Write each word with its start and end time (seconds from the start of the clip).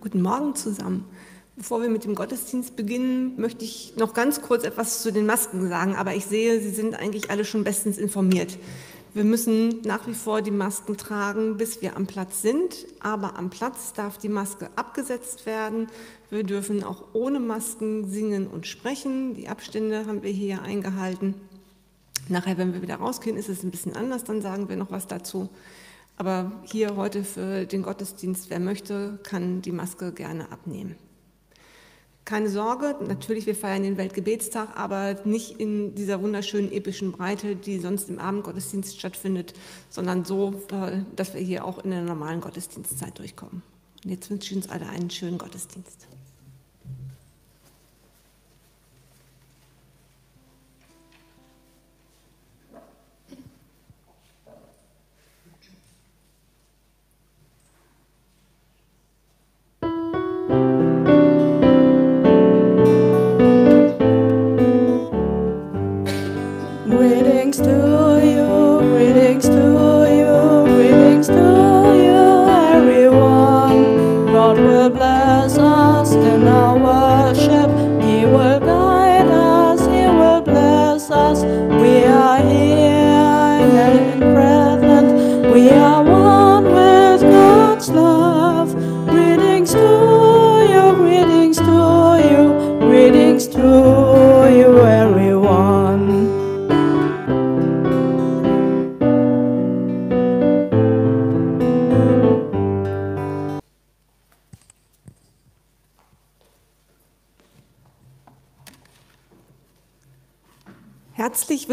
Guten 0.00 0.22
Morgen 0.22 0.54
zusammen. 0.54 1.04
Bevor 1.56 1.82
wir 1.82 1.88
mit 1.88 2.04
dem 2.04 2.14
Gottesdienst 2.14 2.76
beginnen, 2.76 3.40
möchte 3.40 3.64
ich 3.64 3.94
noch 3.96 4.14
ganz 4.14 4.40
kurz 4.40 4.64
etwas 4.64 5.02
zu 5.02 5.12
den 5.12 5.26
Masken 5.26 5.68
sagen, 5.68 5.96
aber 5.96 6.14
ich 6.14 6.24
sehe, 6.26 6.60
Sie 6.60 6.70
sind 6.70 6.94
eigentlich 6.94 7.30
alle 7.30 7.44
schon 7.44 7.64
bestens 7.64 7.98
informiert. 7.98 8.58
Wir 9.14 9.24
müssen 9.24 9.80
nach 9.82 10.06
wie 10.06 10.14
vor 10.14 10.40
die 10.40 10.50
Masken 10.50 10.96
tragen, 10.96 11.56
bis 11.56 11.82
wir 11.82 11.96
am 11.96 12.06
Platz 12.06 12.42
sind, 12.42 12.86
aber 13.00 13.36
am 13.36 13.50
Platz 13.50 13.92
darf 13.92 14.18
die 14.18 14.28
Maske 14.28 14.70
abgesetzt 14.76 15.44
werden. 15.46 15.88
Wir 16.30 16.44
dürfen 16.44 16.82
auch 16.84 17.04
ohne 17.12 17.40
Masken 17.40 18.08
singen 18.08 18.46
und 18.46 18.66
sprechen. 18.66 19.34
Die 19.34 19.48
Abstände 19.48 20.06
haben 20.06 20.22
wir 20.22 20.30
hier 20.30 20.62
eingehalten. 20.62 21.34
Nachher, 22.28 22.56
wenn 22.56 22.72
wir 22.72 22.82
wieder 22.82 22.96
rausgehen, 22.96 23.36
ist 23.36 23.48
es 23.48 23.62
ein 23.62 23.70
bisschen 23.70 23.96
anders, 23.96 24.24
dann 24.24 24.40
sagen 24.42 24.68
wir 24.68 24.76
noch 24.76 24.90
was 24.90 25.06
dazu. 25.06 25.48
Aber 26.22 26.52
hier 26.62 26.94
heute 26.94 27.24
für 27.24 27.66
den 27.66 27.82
Gottesdienst, 27.82 28.48
wer 28.48 28.60
möchte, 28.60 29.18
kann 29.24 29.60
die 29.60 29.72
Maske 29.72 30.12
gerne 30.12 30.52
abnehmen. 30.52 30.94
Keine 32.24 32.48
Sorge, 32.48 32.94
natürlich, 33.04 33.46
wir 33.46 33.56
feiern 33.56 33.82
den 33.82 33.96
Weltgebetstag, 33.96 34.78
aber 34.78 35.16
nicht 35.24 35.58
in 35.58 35.96
dieser 35.96 36.22
wunderschönen 36.22 36.70
epischen 36.70 37.10
Breite, 37.10 37.56
die 37.56 37.80
sonst 37.80 38.08
im 38.08 38.20
Abendgottesdienst 38.20 38.96
stattfindet, 38.96 39.54
sondern 39.90 40.24
so, 40.24 40.62
äh, 40.70 40.98
dass 41.16 41.34
wir 41.34 41.40
hier 41.40 41.64
auch 41.64 41.82
in 41.82 41.90
der 41.90 42.02
normalen 42.02 42.40
Gottesdienstzeit 42.40 43.18
durchkommen. 43.18 43.64
Und 44.04 44.10
jetzt 44.12 44.30
wünsche 44.30 44.52
ich 44.52 44.56
uns 44.56 44.68
alle 44.68 44.88
einen 44.88 45.10
schönen 45.10 45.38
Gottesdienst. 45.38 46.06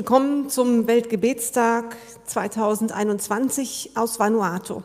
Willkommen 0.10 0.50
zum 0.50 0.88
Weltgebetstag 0.88 1.96
2021 2.26 3.92
aus 3.96 4.20
Vanuatu. 4.20 4.82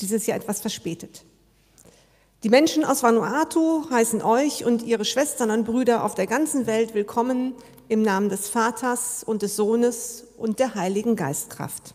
Dieses 0.00 0.26
Jahr 0.26 0.36
etwas 0.36 0.60
verspätet. 0.60 1.24
Die 2.42 2.48
Menschen 2.48 2.84
aus 2.84 3.04
Vanuatu 3.04 3.88
heißen 3.88 4.20
euch 4.20 4.64
und 4.64 4.82
ihre 4.82 5.04
Schwestern 5.04 5.52
und 5.52 5.64
Brüder 5.64 6.02
auf 6.02 6.16
der 6.16 6.26
ganzen 6.26 6.66
Welt 6.66 6.92
willkommen 6.92 7.54
im 7.86 8.02
Namen 8.02 8.30
des 8.30 8.48
Vaters 8.48 9.22
und 9.22 9.42
des 9.42 9.54
Sohnes 9.54 10.24
und 10.38 10.58
der 10.58 10.74
Heiligen 10.74 11.14
Geistkraft. 11.14 11.94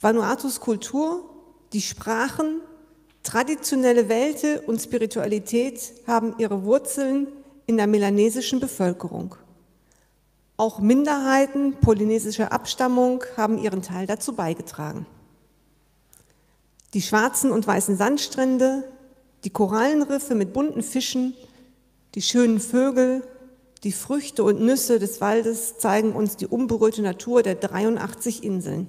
Vanuatus 0.00 0.60
Kultur, 0.60 1.28
die 1.72 1.80
Sprachen, 1.80 2.60
traditionelle 3.24 4.08
Welte 4.08 4.60
und 4.60 4.80
Spiritualität 4.80 5.94
haben 6.06 6.36
ihre 6.38 6.62
Wurzeln 6.62 7.26
in 7.66 7.76
der 7.76 7.88
melanesischen 7.88 8.60
Bevölkerung. 8.60 9.34
Auch 10.56 10.78
Minderheiten 10.78 11.72
polynesischer 11.80 12.52
Abstammung 12.52 13.24
haben 13.36 13.58
ihren 13.58 13.82
Teil 13.82 14.06
dazu 14.06 14.36
beigetragen. 14.36 15.04
Die 16.94 17.02
schwarzen 17.02 17.50
und 17.50 17.66
weißen 17.66 17.96
Sandstrände, 17.96 18.84
die 19.44 19.50
Korallenriffe 19.50 20.34
mit 20.34 20.52
bunten 20.52 20.82
Fischen, 20.82 21.34
die 22.14 22.22
schönen 22.22 22.60
Vögel, 22.60 23.22
die 23.82 23.92
Früchte 23.92 24.44
und 24.44 24.60
Nüsse 24.60 24.98
des 24.98 25.20
Waldes 25.20 25.76
zeigen 25.78 26.12
uns 26.12 26.36
die 26.36 26.46
unberührte 26.46 27.02
Natur 27.02 27.42
der 27.42 27.56
83 27.56 28.42
Inseln. 28.42 28.88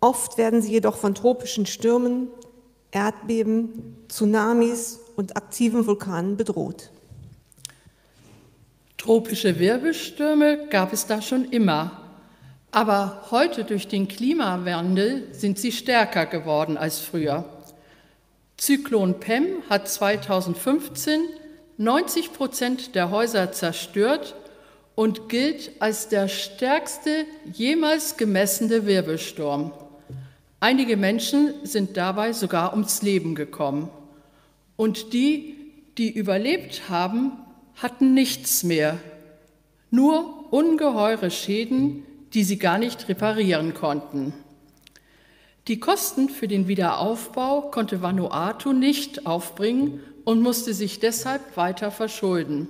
Oft 0.00 0.38
werden 0.38 0.62
sie 0.62 0.72
jedoch 0.72 0.96
von 0.96 1.14
tropischen 1.14 1.66
Stürmen, 1.66 2.28
Erdbeben, 2.92 3.96
Tsunamis 4.08 5.00
und 5.16 5.36
aktiven 5.36 5.86
Vulkanen 5.86 6.36
bedroht. 6.36 6.90
Tropische 8.98 9.58
Wirbelstürme 9.58 10.68
gab 10.68 10.92
es 10.92 11.06
da 11.06 11.20
schon 11.20 11.44
immer. 11.46 12.01
Aber 12.72 13.26
heute 13.30 13.64
durch 13.64 13.86
den 13.86 14.08
Klimawandel 14.08 15.28
sind 15.32 15.58
sie 15.58 15.72
stärker 15.72 16.24
geworden 16.26 16.78
als 16.78 17.00
früher. 17.00 17.44
Zyklon 18.56 19.20
Pem 19.20 19.62
hat 19.68 19.88
2015 19.88 21.20
90 21.78 22.32
Prozent 22.32 22.94
der 22.94 23.10
Häuser 23.10 23.52
zerstört 23.52 24.34
und 24.94 25.28
gilt 25.28 25.72
als 25.80 26.08
der 26.08 26.28
stärkste 26.28 27.24
jemals 27.52 28.16
gemessene 28.16 28.86
Wirbelsturm. 28.86 29.72
Einige 30.60 30.96
Menschen 30.96 31.54
sind 31.64 31.96
dabei 31.96 32.32
sogar 32.32 32.72
ums 32.72 33.02
Leben 33.02 33.34
gekommen. 33.34 33.90
Und 34.76 35.12
die, 35.12 35.56
die 35.98 36.10
überlebt 36.10 36.88
haben, 36.88 37.32
hatten 37.74 38.14
nichts 38.14 38.62
mehr, 38.62 38.98
nur 39.90 40.52
ungeheure 40.52 41.30
Schäden, 41.30 42.04
die 42.34 42.44
sie 42.44 42.58
gar 42.58 42.78
nicht 42.78 43.08
reparieren 43.08 43.74
konnten. 43.74 44.32
Die 45.68 45.78
Kosten 45.78 46.28
für 46.28 46.48
den 46.48 46.66
Wiederaufbau 46.66 47.70
konnte 47.70 48.02
Vanuatu 48.02 48.72
nicht 48.72 49.26
aufbringen 49.26 50.00
und 50.24 50.40
musste 50.40 50.74
sich 50.74 50.98
deshalb 50.98 51.56
weiter 51.56 51.90
verschulden. 51.90 52.68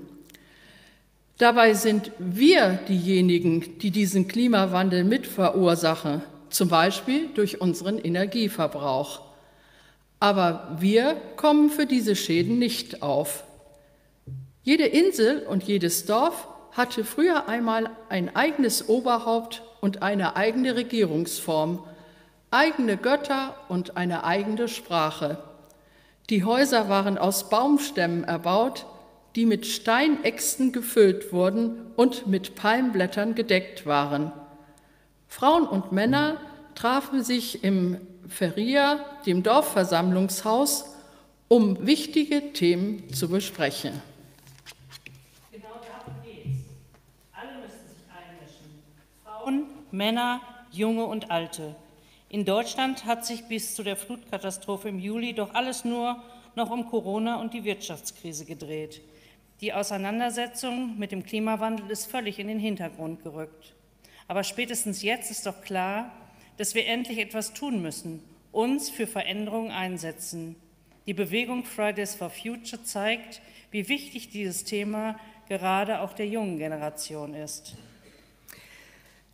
Dabei 1.39 1.75
sind 1.75 2.13
wir 2.19 2.79
diejenigen, 2.89 3.79
die 3.79 3.91
diesen 3.91 4.29
Klimawandel 4.29 5.05
mit 5.05 5.27
verursachen, 5.27 6.23
zum 6.51 6.69
Beispiel 6.69 7.29
durch 7.35 7.61
unseren 7.61 7.99
Energieverbrauch. 7.99 9.23
Aber 10.21 10.77
wir 10.79 11.17
kommen 11.37 11.71
für 11.71 11.87
diese 11.87 12.15
Schäden 12.15 12.59
nicht 12.59 13.03
auf. 13.03 13.45
Jede 14.63 14.85
Insel 14.85 15.45
und 15.49 15.65
jedes 15.65 16.05
Dorf 16.05 16.47
hatte 16.73 17.05
früher 17.05 17.49
einmal 17.49 17.91
ein 18.09 18.35
eigenes 18.35 18.89
Oberhaupt 18.89 19.63
und 19.81 20.03
eine 20.03 20.37
eigene 20.37 20.75
Regierungsform, 20.75 21.85
eigene 22.51 22.97
Götter 22.97 23.55
und 23.69 23.97
eine 23.97 24.25
eigene 24.25 24.69
Sprache. 24.69 25.39
Die 26.31 26.45
Häuser 26.45 26.89
waren 26.89 27.19
aus 27.19 27.51
Baumstämmen 27.51 28.25
erbaut, 28.25 28.87
die 29.37 29.47
mit 29.47 29.67
Steinäxten 29.67 30.73
gefüllt 30.73 31.33
wurden 31.33 31.93
und 31.97 32.27
mit 32.27 32.55
Palmblättern 32.55 33.35
gedeckt 33.35 33.87
waren. 33.87 34.33
Frauen 35.29 35.67
und 35.67 35.93
Männer 35.93 36.39
trafen 36.75 37.23
sich 37.23 37.65
im 37.65 37.99
Feria, 38.29 39.01
dem 39.27 39.43
Dorfversammlungshaus, 39.43 40.97
um 41.49 41.87
wichtige 41.87 42.53
Themen 42.53 43.13
zu 43.13 43.29
besprechen. 43.29 44.01
Frauen, 49.25 49.67
Männer, 49.93 50.41
Junge 50.71 51.05
und 51.05 51.31
Alte. 51.31 51.77
In 52.31 52.47
Deutschland 52.47 53.05
hat 53.05 53.27
sich 53.27 53.45
bis 53.45 53.75
zu 53.75 53.83
der 53.83 53.97
Flutkatastrophe 53.97 54.89
im 54.89 54.99
Juli 54.99 55.35
doch 55.35 55.53
alles 55.53 55.85
nur 55.85 56.23
noch 56.55 56.71
um 56.71 56.89
Corona 56.89 57.41
und 57.41 57.53
die 57.53 57.65
Wirtschaftskrise 57.65 58.47
gedreht. 58.47 59.03
Die 59.61 59.75
Auseinandersetzung 59.75 60.99
mit 60.99 61.13
dem 61.13 61.25
Klimawandel 61.25 61.91
ist 61.91 62.11
völlig 62.11 62.39
in 62.39 62.49
den 62.49 62.59
Hintergrund 62.59 63.23
gerückt. 63.23 63.75
Aber 64.29 64.45
spätestens 64.45 65.03
jetzt 65.03 65.31
ist 65.31 65.45
doch 65.45 65.61
klar, 65.61 66.11
dass 66.57 66.75
wir 66.75 66.87
endlich 66.87 67.19
etwas 67.19 67.53
tun 67.53 67.83
müssen, 67.83 68.25
uns 68.51 68.89
für 68.89 69.07
Veränderungen 69.07 69.71
einsetzen. 69.71 70.57
Die 71.07 71.15
Bewegung 71.15 71.65
Fridays 71.65 72.15
for 72.15 72.31
Future 72.31 72.83
zeigt, 72.83 73.43
wie 73.71 73.89
wichtig 73.89 74.31
dieses 74.31 74.65
Thema 74.65 75.19
gerade 75.49 76.01
auch 76.01 76.15
der 76.15 76.29
jungen 76.29 76.59
Generation 76.59 77.35
ist. 77.35 77.77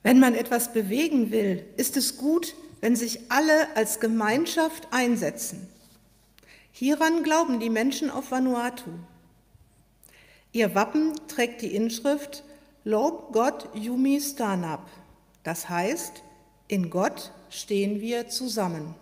Wenn 0.03 0.21
man 0.21 0.35
etwas 0.35 0.73
bewegen 0.73 1.31
will, 1.31 1.65
ist 1.77 1.97
es 1.97 2.17
gut, 2.17 2.55
wenn 2.81 2.97
sich 2.97 3.31
alle 3.31 3.77
als 3.77 4.01
Gemeinschaft 4.01 4.89
einsetzen. 4.91 5.69
Hieran 6.71 7.25
glauben 7.25 7.59
die 7.59 7.71
Menschen 7.71 8.11
auf 8.11 8.31
Vanuatu. 8.31 8.91
Ihr 10.53 10.75
Wappen 10.75 11.13
trägt 11.27 11.63
die 11.63 11.75
Inschrift 11.75 12.45
Lob 12.85 13.33
Gott 13.33 13.69
Yumi 13.75 14.21
Stanap. 14.21 14.89
Das 15.43 15.69
heißt, 15.69 16.23
in 16.69 16.89
Gott 16.91 17.33
stehen 17.51 18.01
wir 18.01 18.29
zusammen. 18.29 18.95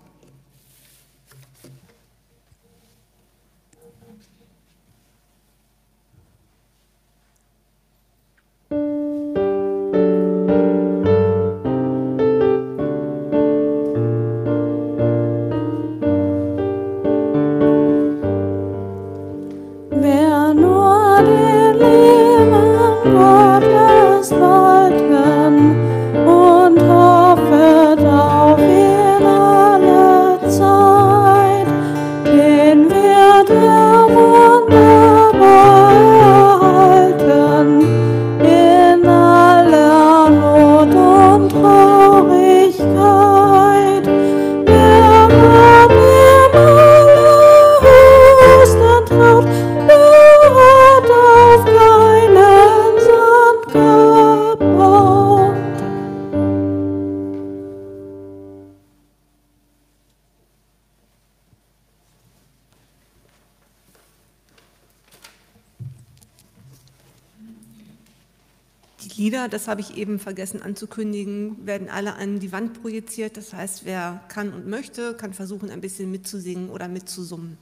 Das 69.48 69.68
habe 69.68 69.80
ich 69.80 69.96
eben 69.96 70.18
vergessen 70.18 70.62
anzukündigen, 70.62 71.66
werden 71.66 71.88
alle 71.88 72.14
an 72.14 72.38
die 72.40 72.52
Wand 72.52 72.80
projiziert. 72.80 73.36
Das 73.36 73.52
heißt, 73.52 73.84
wer 73.84 74.24
kann 74.28 74.52
und 74.52 74.66
möchte, 74.66 75.14
kann 75.14 75.34
versuchen, 75.34 75.70
ein 75.70 75.80
bisschen 75.80 76.10
mitzusingen 76.10 76.70
oder 76.70 76.88
mitzusummen. 76.88 77.58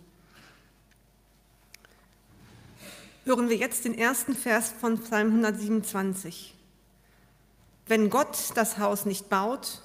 Hören 3.25 3.49
wir 3.49 3.57
jetzt 3.57 3.85
den 3.85 3.97
ersten 3.97 4.35
Vers 4.35 4.73
von 4.79 4.99
Psalm 4.99 5.29
127. 5.29 6.55
Wenn 7.87 8.11
Gott 8.11 8.37
das 8.55 8.79
Haus 8.79 9.07
nicht 9.07 9.29
baut, 9.29 9.83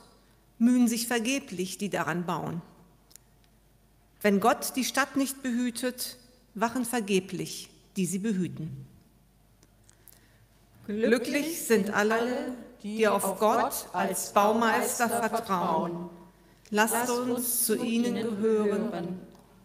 mühen 0.58 0.88
sich 0.88 1.08
vergeblich, 1.08 1.78
die 1.78 1.90
daran 1.90 2.26
bauen. 2.26 2.62
Wenn 4.22 4.40
Gott 4.42 4.76
die 4.76 4.84
Stadt 4.84 5.16
nicht 5.16 5.42
behütet, 5.42 6.18
wachen 6.54 6.84
vergeblich, 6.84 7.70
die 7.96 8.06
sie 8.06 8.20
behüten. 8.20 8.86
Glücklich 10.90 11.68
sind 11.68 11.94
alle, 11.94 12.56
die 12.82 13.08
auf 13.08 13.38
Gott 13.38 13.86
als 13.94 14.34
Baumeister 14.34 15.08
vertrauen. 15.08 16.10
Lasst 16.72 17.12
uns 17.12 17.68
zu 17.68 17.76
ihnen 17.76 18.16
gehören. 18.16 19.20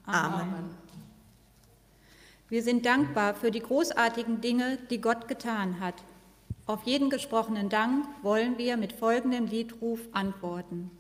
Amen. 0.04 0.76
Wir 2.50 2.62
sind 2.62 2.84
dankbar 2.84 3.34
für 3.34 3.50
die 3.50 3.60
großartigen 3.60 4.42
Dinge, 4.42 4.76
die 4.90 5.00
Gott 5.00 5.26
getan 5.26 5.80
hat. 5.80 5.94
Auf 6.66 6.82
jeden 6.82 7.08
gesprochenen 7.08 7.70
Dank 7.70 8.04
wollen 8.20 8.58
wir 8.58 8.76
mit 8.76 8.92
folgendem 8.92 9.46
Liedruf 9.46 10.00
antworten. 10.12 10.90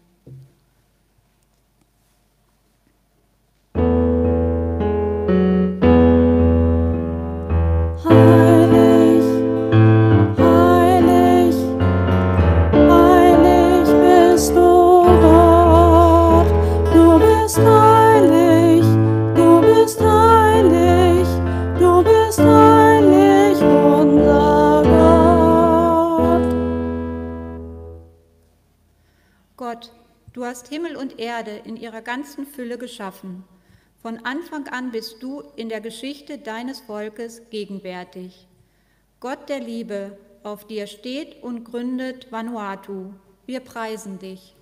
Hast 30.44 30.68
Himmel 30.68 30.96
und 30.96 31.18
Erde 31.18 31.62
in 31.64 31.76
ihrer 31.76 32.02
ganzen 32.02 32.46
Fülle 32.46 32.78
geschaffen. 32.78 33.44
Von 34.02 34.24
Anfang 34.24 34.68
an 34.68 34.90
bist 34.90 35.22
du 35.22 35.42
in 35.56 35.68
der 35.68 35.80
Geschichte 35.80 36.38
deines 36.38 36.80
Volkes 36.80 37.42
gegenwärtig. 37.50 38.46
Gott 39.20 39.48
der 39.48 39.60
Liebe, 39.60 40.18
auf 40.42 40.66
dir 40.66 40.86
steht 40.86 41.42
und 41.42 41.64
gründet 41.64 42.30
Vanuatu. 42.30 43.14
Wir 43.46 43.60
preisen 43.60 44.18
dich. 44.18 44.54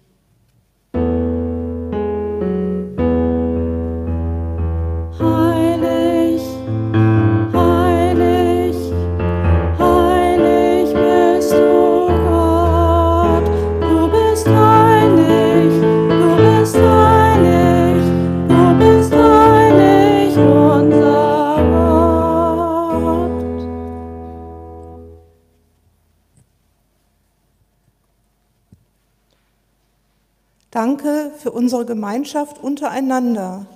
Unsere 31.82 31.96
Gemeinschaft 31.96 32.62
untereinander 32.62 33.66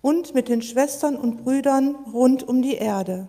und 0.00 0.34
mit 0.34 0.48
den 0.48 0.60
Schwestern 0.60 1.14
und 1.14 1.44
Brüdern 1.44 1.94
rund 2.12 2.42
um 2.42 2.62
die 2.62 2.74
Erde. 2.74 3.28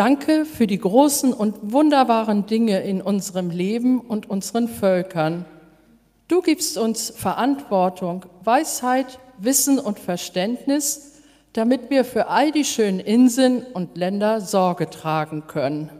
Danke 0.00 0.46
für 0.46 0.66
die 0.66 0.78
großen 0.78 1.34
und 1.34 1.72
wunderbaren 1.72 2.46
Dinge 2.46 2.80
in 2.80 3.02
unserem 3.02 3.50
Leben 3.50 4.00
und 4.00 4.30
unseren 4.30 4.66
Völkern. 4.66 5.44
Du 6.26 6.40
gibst 6.40 6.78
uns 6.78 7.10
Verantwortung, 7.10 8.24
Weisheit, 8.42 9.18
Wissen 9.36 9.78
und 9.78 9.98
Verständnis, 9.98 11.20
damit 11.52 11.90
wir 11.90 12.06
für 12.06 12.28
all 12.28 12.50
die 12.50 12.64
schönen 12.64 12.98
Inseln 12.98 13.62
und 13.74 13.98
Länder 13.98 14.40
Sorge 14.40 14.88
tragen 14.88 15.46
können. 15.48 15.90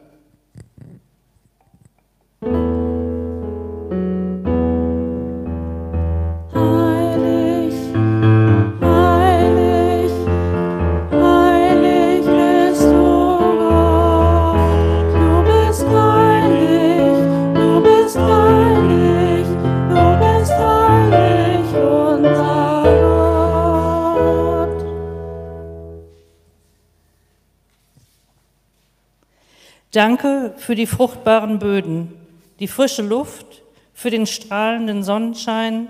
Danke 29.92 30.54
für 30.56 30.76
die 30.76 30.86
fruchtbaren 30.86 31.58
Böden, 31.58 32.12
die 32.60 32.68
frische 32.68 33.02
Luft, 33.02 33.62
für 33.92 34.10
den 34.10 34.26
strahlenden 34.26 35.02
Sonnenschein, 35.02 35.88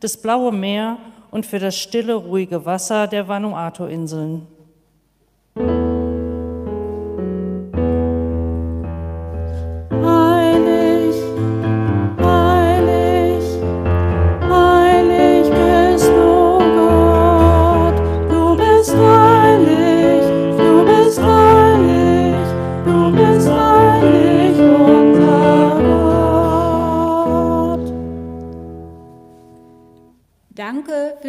das 0.00 0.16
blaue 0.16 0.52
Meer 0.52 0.96
und 1.30 1.44
für 1.44 1.58
das 1.58 1.76
stille, 1.76 2.14
ruhige 2.14 2.64
Wasser 2.64 3.06
der 3.06 3.28
Vanuatu-Inseln. 3.28 4.46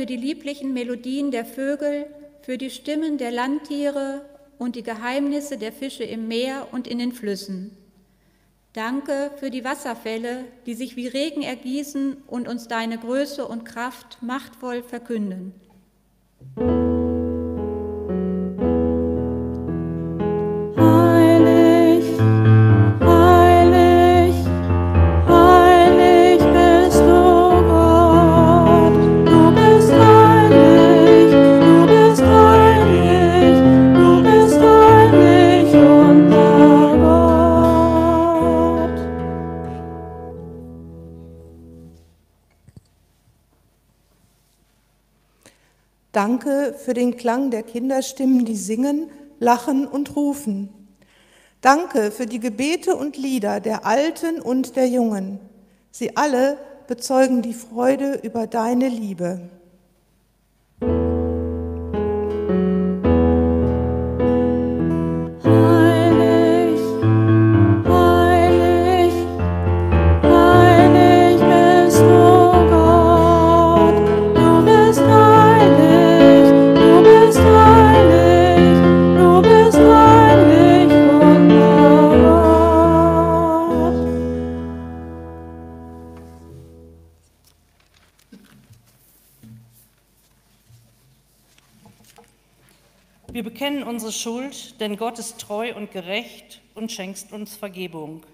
Für 0.03 0.07
die 0.07 0.17
lieblichen 0.17 0.74
Melodien 0.74 1.31
der 1.31 1.45
Vögel, 1.45 2.07
für 2.41 2.57
die 2.57 2.69
Stimmen 2.69 3.17
der 3.17 3.31
Landtiere 3.31 4.25
und 4.57 4.75
die 4.75 4.83
Geheimnisse 4.83 5.57
der 5.57 5.72
Fische 5.72 6.03
im 6.03 6.27
Meer 6.27 6.67
und 6.74 6.89
in 6.89 7.00
den 7.00 7.13
Flüssen. 7.13 7.72
Danke 8.74 9.31
für 9.38 9.50
die 9.50 9.63
Wasserfälle, 9.63 10.43
die 10.65 10.74
sich 10.74 10.98
wie 10.98 11.07
Regen 11.07 11.41
ergießen 11.41 12.17
und 12.27 12.50
uns 12.50 12.67
deine 12.67 12.98
Größe 12.98 13.48
und 13.48 13.63
Kraft 13.63 14.17
machtvoll 14.22 14.83
verkünden. 14.83 15.53
Danke 46.25 46.74
für 46.77 46.94
den 46.94 47.18
Klang 47.18 47.51
der 47.51 47.63
Kinderstimmen, 47.63 48.46
die 48.46 48.56
singen, 48.56 49.10
lachen 49.39 49.86
und 49.86 50.15
rufen. 50.15 50.70
Danke 51.60 52.12
für 52.12 52.27
die 52.27 52.39
Gebete 52.39 52.96
und 52.96 53.18
Lieder 53.18 53.60
der 53.60 53.86
Alten 53.86 54.39
und 54.39 54.77
der 54.77 54.88
Jungen. 54.88 55.42
Sie 55.92 56.15
alle 56.15 56.58
bezeugen 56.88 57.42
die 57.42 57.53
Freude 57.53 58.22
über 58.24 58.48
deine 58.48 58.88
Liebe. 58.88 59.50
Unsere 93.63 94.12
Schuld, 94.12 94.82
denn 94.82 94.98
Gott 94.98 95.20
ist 95.20 95.39
treu 95.39 95.74
und 95.74 95.89
gerecht 95.91 96.62
und 96.75 96.91
schenkst 96.91 97.32
uns 97.32 97.55
Vergebung. 97.55 98.25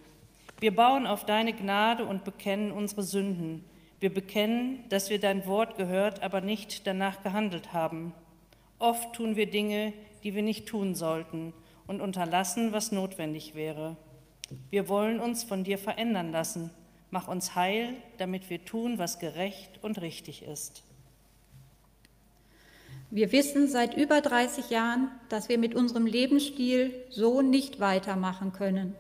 Wir 0.60 0.76
bauen 0.76 1.06
auf 1.06 1.24
deine 1.24 1.54
Gnade 1.54 2.04
und 2.04 2.24
bekennen 2.24 2.72
unsere 2.72 3.04
Sünden. 3.04 3.64
Wir 4.00 4.12
bekennen, 4.12 4.84
dass 4.90 5.12
wir 5.12 5.20
dein 5.20 5.46
Wort 5.46 5.78
gehört, 5.78 6.24
aber 6.24 6.42
nicht 6.42 6.88
danach 6.88 7.22
gehandelt 7.22 7.74
haben. 7.74 8.12
Oft 8.80 9.14
tun 9.14 9.36
wir 9.36 9.52
Dinge, 9.52 9.94
die 10.24 10.34
wir 10.34 10.42
nicht 10.42 10.68
tun 10.68 10.96
sollten 10.96 11.54
und 11.86 12.02
unterlassen, 12.02 12.72
was 12.72 12.92
notwendig 12.92 13.54
wäre. 13.54 13.98
Wir 14.72 14.90
wollen 14.90 15.20
uns 15.20 15.44
von 15.44 15.64
dir 15.64 15.78
verändern 15.78 16.32
lassen. 16.32 16.72
Mach 17.12 17.28
uns 17.28 17.54
heil, 17.54 17.94
damit 18.18 18.50
wir 18.50 18.66
tun, 18.66 18.98
was 18.98 19.20
gerecht 19.20 19.78
und 19.84 20.02
richtig 20.02 20.42
ist. 20.42 20.84
Wir 23.12 23.32
wissen 23.32 23.68
seit 23.68 23.98
über 23.98 24.22
30 24.22 24.70
Jahren, 24.70 25.10
dass 25.30 25.50
wir 25.50 25.58
mit 25.58 25.74
unserem 25.74 26.06
Lebensstil 26.06 26.94
so 27.10 27.42
nicht 27.42 27.80
weitermachen 27.80 28.54
können. 28.54 28.94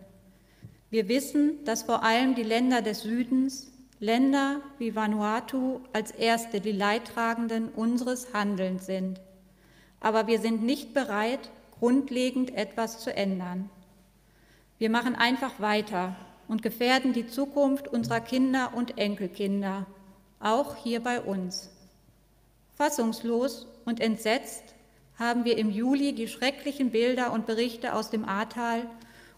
Wir 0.90 1.08
wissen, 1.08 1.64
dass 1.66 1.84
vor 1.84 2.04
allem 2.04 2.34
die 2.34 2.44
Länder 2.44 2.82
des 2.82 3.02
Südens, 3.02 3.72
Länder 4.00 4.62
wie 4.80 4.96
Vanuatu 4.96 5.82
als 5.94 6.10
erste 6.10 6.60
die 6.60 6.72
Leidtragenden 6.72 7.70
unseres 7.70 8.34
Handelns 8.34 8.88
sind. 8.88 9.22
Aber 10.00 10.26
wir 10.26 10.40
sind 10.40 10.64
nicht 10.64 10.96
bereit, 10.96 11.52
grundlegend 11.78 12.56
etwas 12.56 13.00
zu 13.00 13.16
ändern. 13.16 13.70
Wir 14.80 14.90
machen 14.90 15.14
einfach 15.14 15.60
weiter 15.60 16.16
und 16.48 16.64
gefährden 16.64 17.14
die 17.14 17.28
Zukunft 17.28 17.88
unserer 17.88 18.22
Kinder 18.22 18.72
und 18.74 18.98
Enkelkinder, 18.98 19.86
auch 20.40 20.76
hier 20.78 21.04
bei 21.04 21.22
uns. 21.22 21.70
Fassungslos 22.80 23.68
und 23.84 24.00
entsetzt 24.00 24.64
haben 25.18 25.44
wir 25.44 25.58
im 25.58 25.70
Juli 25.70 26.14
die 26.14 26.30
schrecklichen 26.30 26.92
Bilder 26.92 27.34
und 27.34 27.46
Berichte 27.46 27.94
aus 27.94 28.10
dem 28.10 28.24
Ahrtal 28.24 28.84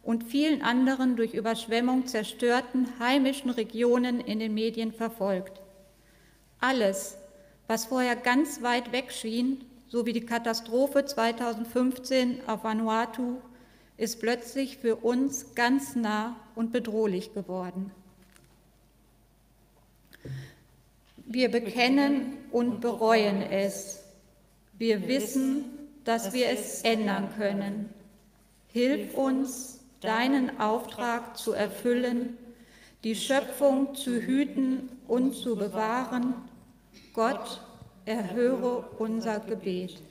und 0.04 0.24
vielen 0.24 0.62
anderen 0.62 1.16
durch 1.16 1.34
Überschwemmung 1.34 2.06
zerstörten 2.06 2.88
heimischen 3.00 3.50
Regionen 3.50 4.20
in 4.20 4.38
den 4.38 4.54
Medien 4.54 4.94
verfolgt. 4.94 5.60
Alles, 6.60 7.18
was 7.66 7.86
vorher 7.86 8.16
ganz 8.16 8.62
weit 8.62 8.92
weg 8.92 9.12
schien, 9.12 9.66
so 9.88 10.06
wie 10.06 10.14
die 10.14 10.28
Katastrophe 10.28 11.04
2015 11.04 12.42
auf 12.46 12.64
Vanuatu, 12.64 13.38
ist 13.98 14.20
plötzlich 14.20 14.78
für 14.78 14.98
uns 14.98 15.56
ganz 15.56 15.96
nah 15.96 16.36
und 16.54 16.72
bedrohlich 16.72 17.34
geworden. 17.34 17.92
Wir 21.34 21.50
bekennen 21.50 22.38
und 22.52 22.82
bereuen 22.82 23.42
es. 23.42 24.04
Wir 24.78 25.08
wissen, 25.08 25.64
dass 26.04 26.34
wir 26.34 26.50
es 26.50 26.82
ändern 26.82 27.30
können. 27.38 27.90
Hilf 28.68 29.14
uns, 29.14 29.80
deinen 30.02 30.60
Auftrag 30.60 31.38
zu 31.38 31.54
erfüllen, 31.54 32.38
die 33.06 33.16
Schöpfung 33.16 33.96
zu 33.96 34.22
hüten 34.22 34.90
und 35.08 35.34
zu 35.34 35.56
bewahren. 35.56 36.34
Gott, 37.14 37.62
erhöre 38.04 38.90
unser 38.98 39.40
Gebet. 39.40 40.02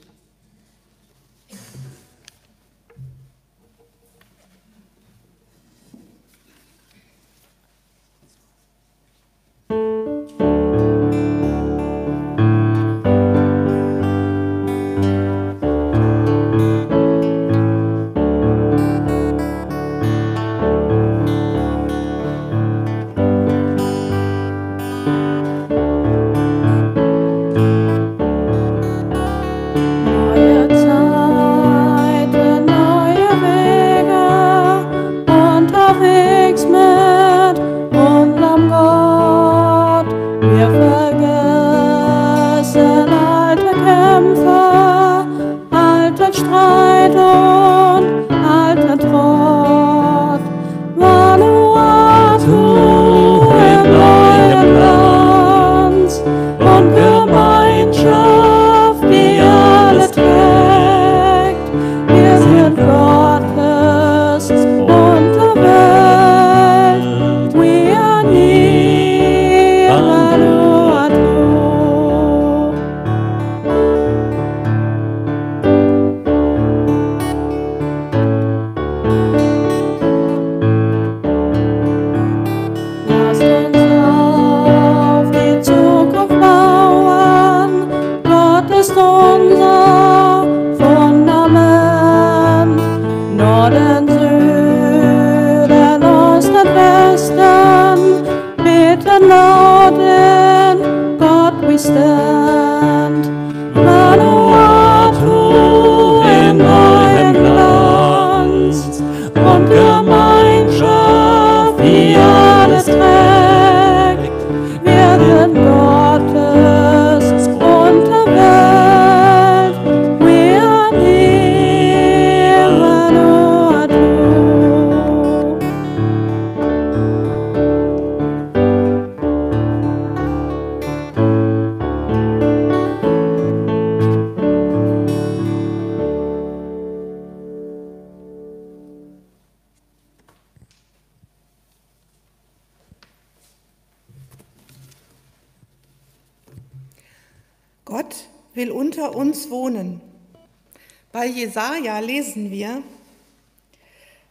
Jesaja 151.25 151.99
lesen 151.99 152.49
wir, 152.49 152.81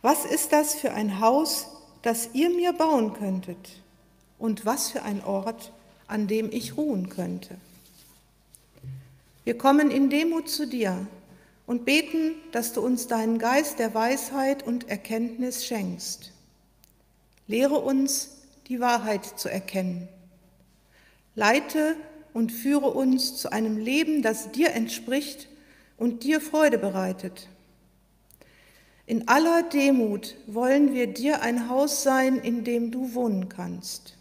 was 0.03 0.25
ist 0.25 0.53
das 0.53 0.75
für 0.75 0.93
ein 0.93 1.21
Haus, 1.21 1.67
das 2.03 2.31
ihr 2.33 2.49
mir 2.49 2.73
bauen 2.73 3.13
könntet? 3.13 3.83
Und 4.39 4.65
was 4.65 4.91
für 4.91 5.03
ein 5.03 5.23
Ort, 5.23 5.73
an 6.07 6.27
dem 6.27 6.51
ich 6.51 6.79
ruhen 6.79 7.11
könnte? 7.11 7.57
Wir 9.45 9.59
kommen 9.59 9.91
in 9.91 10.09
Demut 10.09 10.49
zu 10.49 10.67
dir 10.67 11.07
und 11.67 11.85
beten, 11.85 12.37
dass 12.53 12.73
du 12.73 12.81
uns 12.81 13.09
deinen 13.09 13.39
Geist 13.39 13.79
der 13.79 13.95
Weisheit 13.95 14.63
und 14.63 14.89
Erkenntnis 14.89 15.67
schenkst. 15.67 16.33
Lehre 17.47 17.79
uns, 17.79 18.39
die 18.69 18.81
Wahrheit 18.81 19.25
zu 19.39 19.51
erkennen. 19.51 20.09
Leite 21.35 21.97
und 22.33 22.53
führe 22.53 22.91
uns 22.91 23.37
zu 23.37 23.53
einem 23.53 23.77
Leben, 23.77 24.23
das 24.23 24.53
dir 24.53 24.71
entspricht 24.71 25.49
und 25.97 26.25
dir 26.25 26.41
Freude 26.41 26.79
bereitet. 26.79 27.49
In 29.07 29.29
aller 29.29 29.63
Demut 29.65 30.37
wollen 30.47 30.95
wir 30.95 31.09
dir 31.09 31.43
ein 31.43 31.69
Haus 31.69 32.03
sein, 32.03 32.37
in 32.39 32.63
dem 32.65 32.91
du 32.91 33.15
wohnen 33.15 33.49
kannst. 33.49 34.17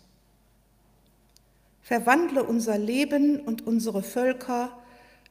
Verwandle 1.83 2.43
unser 2.43 2.77
Leben 2.77 3.39
und 3.39 3.65
unsere 3.65 4.03
Völker 4.03 4.71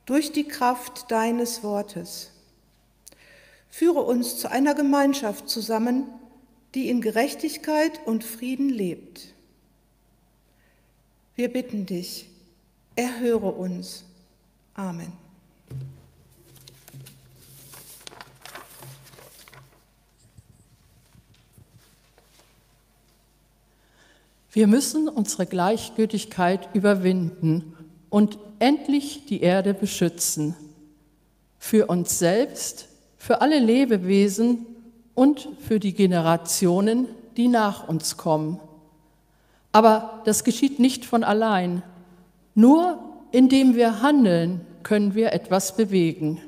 durch 0.07 0.33
die 0.33 0.49
Kraft 0.49 1.11
deines 1.11 1.63
Wortes. 1.63 2.31
Führe 3.69 4.03
uns 4.03 4.39
zu 4.39 4.51
einer 4.51 4.75
Gemeinschaft 4.75 5.49
zusammen, 5.49 6.07
die 6.75 6.89
in 6.89 7.01
Gerechtigkeit 7.01 8.01
und 8.07 8.25
Frieden 8.25 8.69
lebt. 8.69 9.35
Wir 11.35 11.53
bitten 11.53 11.87
dich, 11.87 12.29
erhöre 12.99 13.53
uns. 13.53 14.05
Amen. 14.75 15.13
Wir 24.51 24.67
müssen 24.67 25.09
unsere 25.09 25.47
Gleichgültigkeit 25.47 26.69
überwinden 26.75 27.77
und 28.11 28.39
endlich 28.59 29.27
die 29.27 29.43
Erde 29.43 29.75
beschützen. 29.75 30.57
Für 31.61 31.87
uns 31.87 32.19
selbst, 32.19 32.89
für 33.17 33.41
alle 33.41 33.61
Lebewesen 33.61 34.67
und 35.15 35.49
für 35.61 35.79
die 35.79 35.93
Generationen, 35.93 37.07
die 37.37 37.47
nach 37.47 37.87
uns 37.87 38.17
kommen. 38.17 38.59
Aber 39.71 40.23
das 40.25 40.43
geschieht 40.43 40.81
nicht 40.81 41.05
von 41.05 41.23
allein. 41.23 41.85
Nur 42.59 42.99
indem 43.31 43.77
wir 43.77 44.03
handeln, 44.03 44.67
können 44.83 45.15
wir 45.15 45.33
etwas 45.33 45.77
bewegen. 45.77 46.43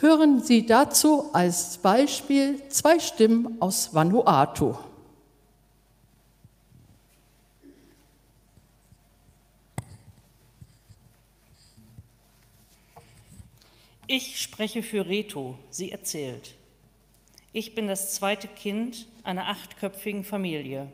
Hören 0.00 0.42
Sie 0.42 0.64
dazu 0.64 1.28
als 1.34 1.76
Beispiel 1.76 2.66
zwei 2.70 2.98
Stimmen 2.98 3.60
aus 3.60 3.92
Vanuatu. 3.92 4.78
Ich 14.06 14.40
spreche 14.40 14.82
für 14.82 15.06
Reto, 15.06 15.58
sie 15.68 15.92
erzählt. 15.92 16.54
Ich 17.52 17.74
bin 17.74 17.88
das 17.88 18.14
zweite 18.14 18.48
Kind 18.48 19.06
einer 19.22 19.48
achtköpfigen 19.48 20.24
Familie. 20.24 20.90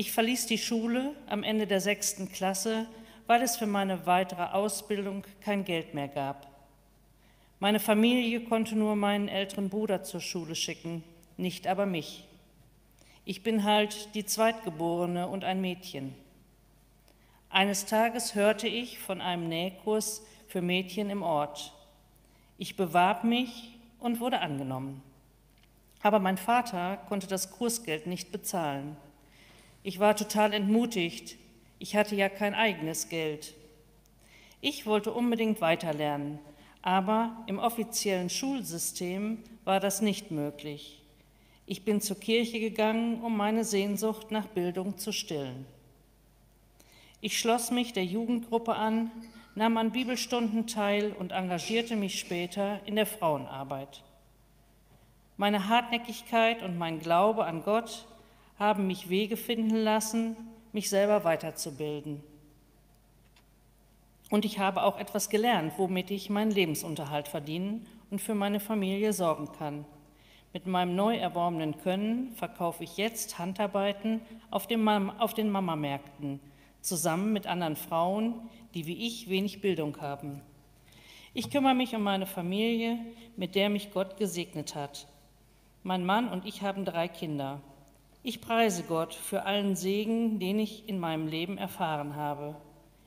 Ich 0.00 0.12
verließ 0.12 0.46
die 0.46 0.58
Schule 0.58 1.12
am 1.26 1.42
Ende 1.42 1.66
der 1.66 1.80
sechsten 1.80 2.30
Klasse, 2.30 2.86
weil 3.26 3.42
es 3.42 3.56
für 3.56 3.66
meine 3.66 4.06
weitere 4.06 4.44
Ausbildung 4.44 5.24
kein 5.40 5.64
Geld 5.64 5.92
mehr 5.92 6.06
gab. 6.06 6.46
Meine 7.58 7.80
Familie 7.80 8.44
konnte 8.44 8.76
nur 8.76 8.94
meinen 8.94 9.26
älteren 9.26 9.70
Bruder 9.70 10.04
zur 10.04 10.20
Schule 10.20 10.54
schicken, 10.54 11.02
nicht 11.36 11.66
aber 11.66 11.84
mich. 11.84 12.22
Ich 13.24 13.42
bin 13.42 13.64
halt 13.64 14.14
die 14.14 14.24
Zweitgeborene 14.24 15.26
und 15.26 15.42
ein 15.42 15.60
Mädchen. 15.60 16.14
Eines 17.50 17.84
Tages 17.84 18.36
hörte 18.36 18.68
ich 18.68 19.00
von 19.00 19.20
einem 19.20 19.48
Nähkurs 19.48 20.24
für 20.46 20.62
Mädchen 20.62 21.10
im 21.10 21.24
Ort. 21.24 21.72
Ich 22.56 22.76
bewarb 22.76 23.24
mich 23.24 23.76
und 23.98 24.20
wurde 24.20 24.38
angenommen. 24.38 25.02
Aber 26.04 26.20
mein 26.20 26.38
Vater 26.38 26.98
konnte 27.08 27.26
das 27.26 27.50
Kursgeld 27.50 28.06
nicht 28.06 28.30
bezahlen. 28.30 28.96
Ich 29.88 30.00
war 30.00 30.14
total 30.14 30.52
entmutigt. 30.52 31.38
Ich 31.78 31.96
hatte 31.96 32.14
ja 32.14 32.28
kein 32.28 32.52
eigenes 32.52 33.08
Geld. 33.08 33.54
Ich 34.60 34.84
wollte 34.84 35.14
unbedingt 35.14 35.62
weiterlernen, 35.62 36.40
aber 36.82 37.42
im 37.46 37.58
offiziellen 37.58 38.28
Schulsystem 38.28 39.42
war 39.64 39.80
das 39.80 40.02
nicht 40.02 40.30
möglich. 40.30 41.00
Ich 41.64 41.86
bin 41.86 42.02
zur 42.02 42.20
Kirche 42.20 42.60
gegangen, 42.60 43.22
um 43.22 43.34
meine 43.34 43.64
Sehnsucht 43.64 44.30
nach 44.30 44.46
Bildung 44.48 44.98
zu 44.98 45.10
stillen. 45.10 45.64
Ich 47.22 47.38
schloss 47.38 47.70
mich 47.70 47.94
der 47.94 48.04
Jugendgruppe 48.04 48.74
an, 48.74 49.10
nahm 49.54 49.78
an 49.78 49.92
Bibelstunden 49.92 50.66
teil 50.66 51.14
und 51.18 51.32
engagierte 51.32 51.96
mich 51.96 52.20
später 52.20 52.78
in 52.84 52.96
der 52.96 53.06
Frauenarbeit. 53.06 54.02
Meine 55.38 55.70
Hartnäckigkeit 55.70 56.62
und 56.62 56.76
mein 56.76 57.00
Glaube 57.00 57.46
an 57.46 57.62
Gott 57.62 58.06
haben 58.58 58.86
mich 58.86 59.08
Wege 59.08 59.36
finden 59.36 59.76
lassen, 59.76 60.36
mich 60.72 60.88
selber 60.88 61.24
weiterzubilden. 61.24 62.22
Und 64.30 64.44
ich 64.44 64.58
habe 64.58 64.82
auch 64.82 64.98
etwas 64.98 65.30
gelernt, 65.30 65.72
womit 65.78 66.10
ich 66.10 66.28
meinen 66.28 66.50
Lebensunterhalt 66.50 67.28
verdienen 67.28 67.86
und 68.10 68.20
für 68.20 68.34
meine 68.34 68.60
Familie 68.60 69.12
sorgen 69.12 69.50
kann. 69.58 69.86
Mit 70.52 70.66
meinem 70.66 70.96
neu 70.96 71.16
erworbenen 71.16 71.78
Können 71.78 72.32
verkaufe 72.32 72.84
ich 72.84 72.96
jetzt 72.96 73.38
Handarbeiten 73.38 74.20
auf, 74.50 74.66
auf 75.18 75.34
den 75.34 75.50
Mamamärkten, 75.50 76.40
zusammen 76.80 77.32
mit 77.32 77.46
anderen 77.46 77.76
Frauen, 77.76 78.34
die 78.74 78.86
wie 78.86 79.06
ich 79.06 79.28
wenig 79.28 79.60
Bildung 79.60 80.00
haben. 80.00 80.40
Ich 81.34 81.50
kümmere 81.50 81.74
mich 81.74 81.94
um 81.94 82.02
meine 82.02 82.26
Familie, 82.26 82.98
mit 83.36 83.54
der 83.54 83.68
mich 83.68 83.92
Gott 83.92 84.16
gesegnet 84.16 84.74
hat. 84.74 85.06
Mein 85.82 86.04
Mann 86.04 86.28
und 86.28 86.46
ich 86.46 86.62
haben 86.62 86.84
drei 86.84 87.08
Kinder. 87.08 87.60
Ich 88.28 88.42
preise 88.42 88.82
Gott 88.82 89.14
für 89.14 89.46
allen 89.46 89.74
Segen, 89.74 90.38
den 90.38 90.58
ich 90.58 90.86
in 90.86 90.98
meinem 91.00 91.28
Leben 91.28 91.56
erfahren 91.56 92.14
habe. 92.14 92.56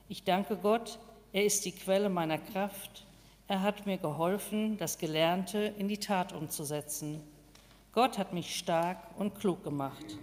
Ich 0.08 0.24
danke 0.24 0.56
Gott, 0.56 0.98
er 1.32 1.44
ist 1.44 1.64
die 1.64 1.70
Quelle 1.70 2.08
meiner 2.08 2.38
Kraft. 2.38 3.06
Er 3.46 3.62
hat 3.62 3.86
mir 3.86 3.98
geholfen, 3.98 4.78
das 4.78 4.98
Gelernte 4.98 5.60
in 5.78 5.86
die 5.86 5.98
Tat 5.98 6.32
umzusetzen. 6.32 7.20
Gott 7.92 8.18
hat 8.18 8.32
mich 8.32 8.58
stark 8.58 8.98
und 9.16 9.38
klug 9.38 9.62
gemacht. 9.62 10.18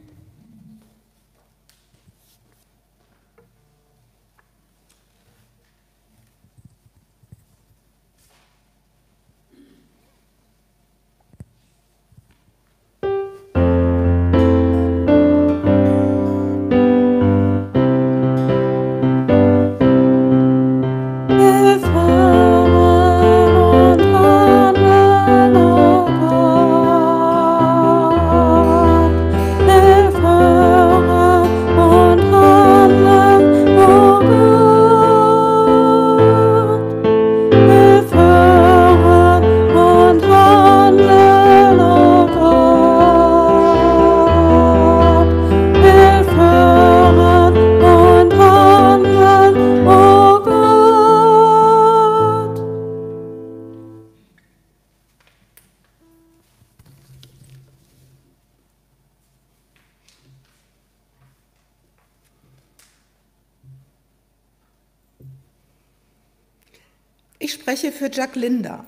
Linda. 68.39 68.85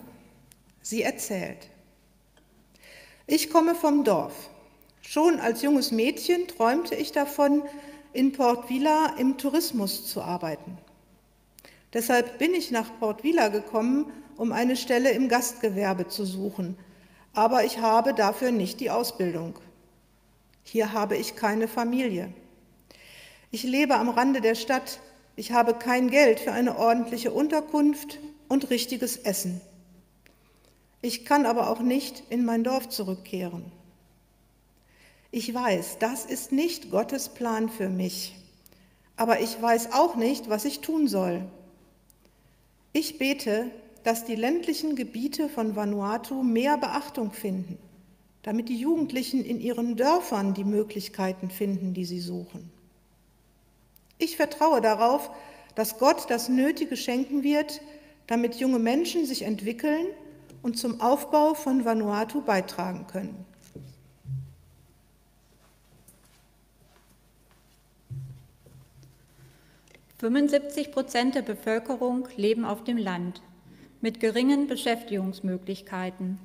Sie 0.81 1.03
erzählt. 1.03 1.67
Ich 3.27 3.49
komme 3.49 3.75
vom 3.75 4.03
Dorf. 4.03 4.49
Schon 5.01 5.39
als 5.39 5.61
junges 5.61 5.91
Mädchen 5.91 6.47
träumte 6.47 6.95
ich 6.95 7.11
davon, 7.11 7.63
in 8.13 8.31
Port 8.31 8.69
Vila 8.69 9.15
im 9.17 9.37
Tourismus 9.37 10.07
zu 10.07 10.21
arbeiten. 10.21 10.77
Deshalb 11.93 12.39
bin 12.39 12.53
ich 12.53 12.71
nach 12.71 12.89
Port 12.99 13.23
Vila 13.23 13.49
gekommen, 13.49 14.11
um 14.37 14.53
eine 14.53 14.77
Stelle 14.77 15.11
im 15.11 15.27
Gastgewerbe 15.27 16.07
zu 16.07 16.25
suchen, 16.25 16.77
aber 17.33 17.65
ich 17.65 17.79
habe 17.79 18.13
dafür 18.13 18.51
nicht 18.51 18.79
die 18.79 18.89
Ausbildung. 18.89 19.59
Hier 20.63 20.93
habe 20.93 21.17
ich 21.17 21.35
keine 21.35 21.67
Familie. 21.67 22.33
Ich 23.51 23.63
lebe 23.63 23.95
am 23.95 24.09
Rande 24.09 24.39
der 24.39 24.55
Stadt, 24.55 24.99
ich 25.35 25.51
habe 25.51 25.73
kein 25.73 26.09
Geld 26.09 26.39
für 26.39 26.51
eine 26.53 26.77
ordentliche 26.77 27.31
Unterkunft 27.31 28.19
und 28.51 28.69
richtiges 28.69 29.15
Essen. 29.15 29.61
Ich 31.01 31.23
kann 31.23 31.45
aber 31.45 31.69
auch 31.69 31.79
nicht 31.79 32.21
in 32.29 32.43
mein 32.43 32.65
Dorf 32.65 32.89
zurückkehren. 32.89 33.63
Ich 35.31 35.53
weiß, 35.53 35.99
das 35.99 36.25
ist 36.25 36.51
nicht 36.51 36.91
Gottes 36.91 37.29
Plan 37.29 37.69
für 37.69 37.87
mich, 37.87 38.35
aber 39.15 39.39
ich 39.39 39.61
weiß 39.61 39.93
auch 39.93 40.17
nicht, 40.17 40.49
was 40.49 40.65
ich 40.65 40.81
tun 40.81 41.07
soll. 41.07 41.45
Ich 42.91 43.17
bete, 43.17 43.71
dass 44.03 44.25
die 44.25 44.35
ländlichen 44.35 44.97
Gebiete 44.97 45.47
von 45.47 45.77
Vanuatu 45.77 46.43
mehr 46.43 46.77
Beachtung 46.77 47.31
finden, 47.31 47.77
damit 48.43 48.67
die 48.67 48.77
Jugendlichen 48.77 49.45
in 49.45 49.61
ihren 49.61 49.95
Dörfern 49.95 50.53
die 50.53 50.65
Möglichkeiten 50.65 51.49
finden, 51.49 51.93
die 51.93 52.03
sie 52.03 52.19
suchen. 52.19 52.69
Ich 54.17 54.35
vertraue 54.35 54.81
darauf, 54.81 55.31
dass 55.75 55.99
Gott 55.99 56.25
das 56.29 56.49
Nötige 56.49 56.97
schenken 56.97 57.43
wird, 57.43 57.79
damit 58.31 58.55
junge 58.55 58.79
Menschen 58.79 59.25
sich 59.25 59.41
entwickeln 59.41 60.05
und 60.61 60.79
zum 60.79 61.01
Aufbau 61.01 61.53
von 61.53 61.83
Vanuatu 61.83 62.39
beitragen 62.41 63.05
können. 63.07 63.45
»75 70.21 70.91
Prozent 70.91 71.35
der 71.35 71.41
Bevölkerung 71.41 72.29
leben 72.37 72.63
auf 72.63 72.85
dem 72.85 72.95
Land 72.95 73.41
mit 73.99 74.21
geringen 74.21 74.67
Beschäftigungsmöglichkeiten. 74.67 76.39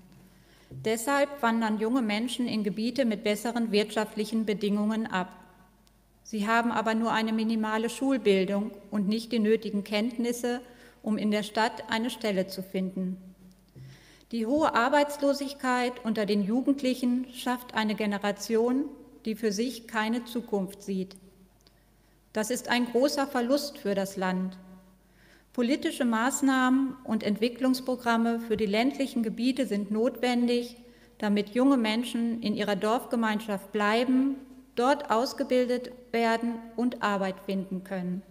Deshalb 0.70 1.40
wandern 1.40 1.78
junge 1.78 2.02
Menschen 2.02 2.48
in 2.48 2.64
Gebiete 2.64 3.04
mit 3.04 3.22
besseren 3.22 3.70
wirtschaftlichen 3.70 4.44
Bedingungen 4.44 5.06
ab. 5.06 5.28
Sie 6.24 6.48
haben 6.48 6.72
aber 6.72 6.96
nur 6.96 7.12
eine 7.12 7.32
minimale 7.32 7.88
Schulbildung 7.88 8.72
und 8.90 9.06
nicht 9.06 9.30
die 9.30 9.38
nötigen 9.38 9.84
Kenntnisse, 9.84 10.62
um 11.06 11.16
in 11.18 11.30
der 11.30 11.44
Stadt 11.44 11.84
eine 11.88 12.10
Stelle 12.10 12.48
zu 12.48 12.64
finden. 12.64 13.16
Die 14.32 14.44
hohe 14.44 14.74
Arbeitslosigkeit 14.74 15.92
unter 16.04 16.26
den 16.26 16.42
Jugendlichen 16.42 17.28
schafft 17.32 17.74
eine 17.74 17.94
Generation, 17.94 18.86
die 19.24 19.36
für 19.36 19.52
sich 19.52 19.86
keine 19.86 20.24
Zukunft 20.24 20.82
sieht. 20.82 21.16
Das 22.32 22.50
ist 22.50 22.68
ein 22.68 22.86
großer 22.86 23.28
Verlust 23.28 23.78
für 23.78 23.94
das 23.94 24.16
Land. 24.16 24.58
Politische 25.52 26.04
Maßnahmen 26.04 26.96
und 27.04 27.22
Entwicklungsprogramme 27.22 28.40
für 28.40 28.56
die 28.56 28.66
ländlichen 28.66 29.22
Gebiete 29.22 29.64
sind 29.66 29.92
notwendig, 29.92 30.76
damit 31.18 31.50
junge 31.50 31.76
Menschen 31.76 32.42
in 32.42 32.56
ihrer 32.56 32.74
Dorfgemeinschaft 32.74 33.70
bleiben, 33.70 34.34
dort 34.74 35.08
ausgebildet 35.08 35.92
werden 36.10 36.54
und 36.74 37.04
Arbeit 37.04 37.36
finden 37.46 37.84
können. 37.84 38.22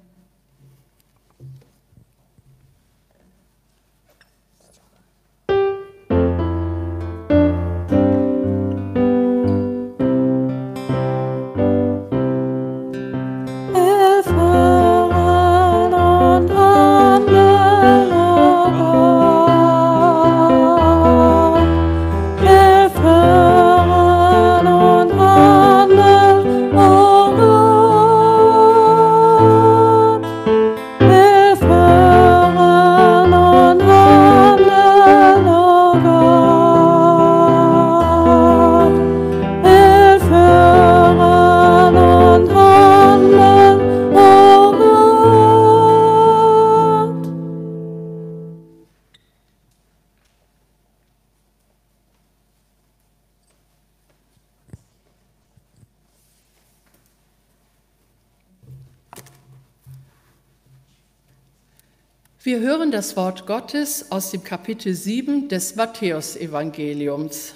Wir 62.55 62.61
hören 62.61 62.89
das 62.89 63.17
Wort 63.17 63.47
Gottes 63.47 64.13
aus 64.13 64.31
dem 64.31 64.45
Kapitel 64.45 64.93
7 64.93 65.49
des 65.49 65.75
Matthäusevangeliums. 65.75 67.53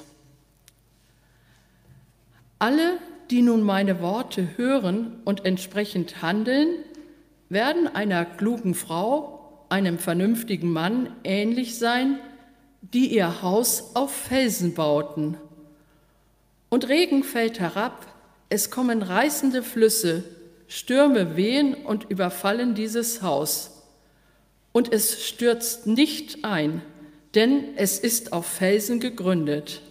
Alle, 2.59 2.97
die 3.31 3.41
nun 3.41 3.63
meine 3.63 4.01
Worte 4.01 4.57
hören 4.57 5.21
und 5.23 5.45
entsprechend 5.45 6.21
handeln, 6.21 6.67
werden 7.47 7.87
einer 7.87 8.25
klugen 8.25 8.75
Frau, 8.75 9.63
einem 9.69 9.99
vernünftigen 9.99 10.69
Mann 10.69 11.15
ähnlich 11.23 11.79
sein, 11.79 12.19
die 12.81 13.07
ihr 13.15 13.41
Haus 13.41 13.95
auf 13.95 14.13
Felsen 14.13 14.73
bauten. 14.73 15.37
Und 16.67 16.89
Regen 16.89 17.23
fällt 17.23 17.61
herab, 17.61 18.05
es 18.49 18.69
kommen 18.69 19.01
reißende 19.01 19.63
Flüsse, 19.63 20.25
Stürme 20.67 21.37
wehen 21.37 21.73
und 21.73 22.09
überfallen 22.09 22.75
dieses 22.75 23.21
Haus 23.21 23.78
und 24.71 24.91
es 24.93 25.25
stürzt 25.25 25.87
nicht 25.87 26.45
ein, 26.45 26.81
denn 27.35 27.75
es 27.75 27.99
ist 27.99 28.33
auf 28.33 28.45
Felsen 28.45 28.99
gegründet. 28.99 29.81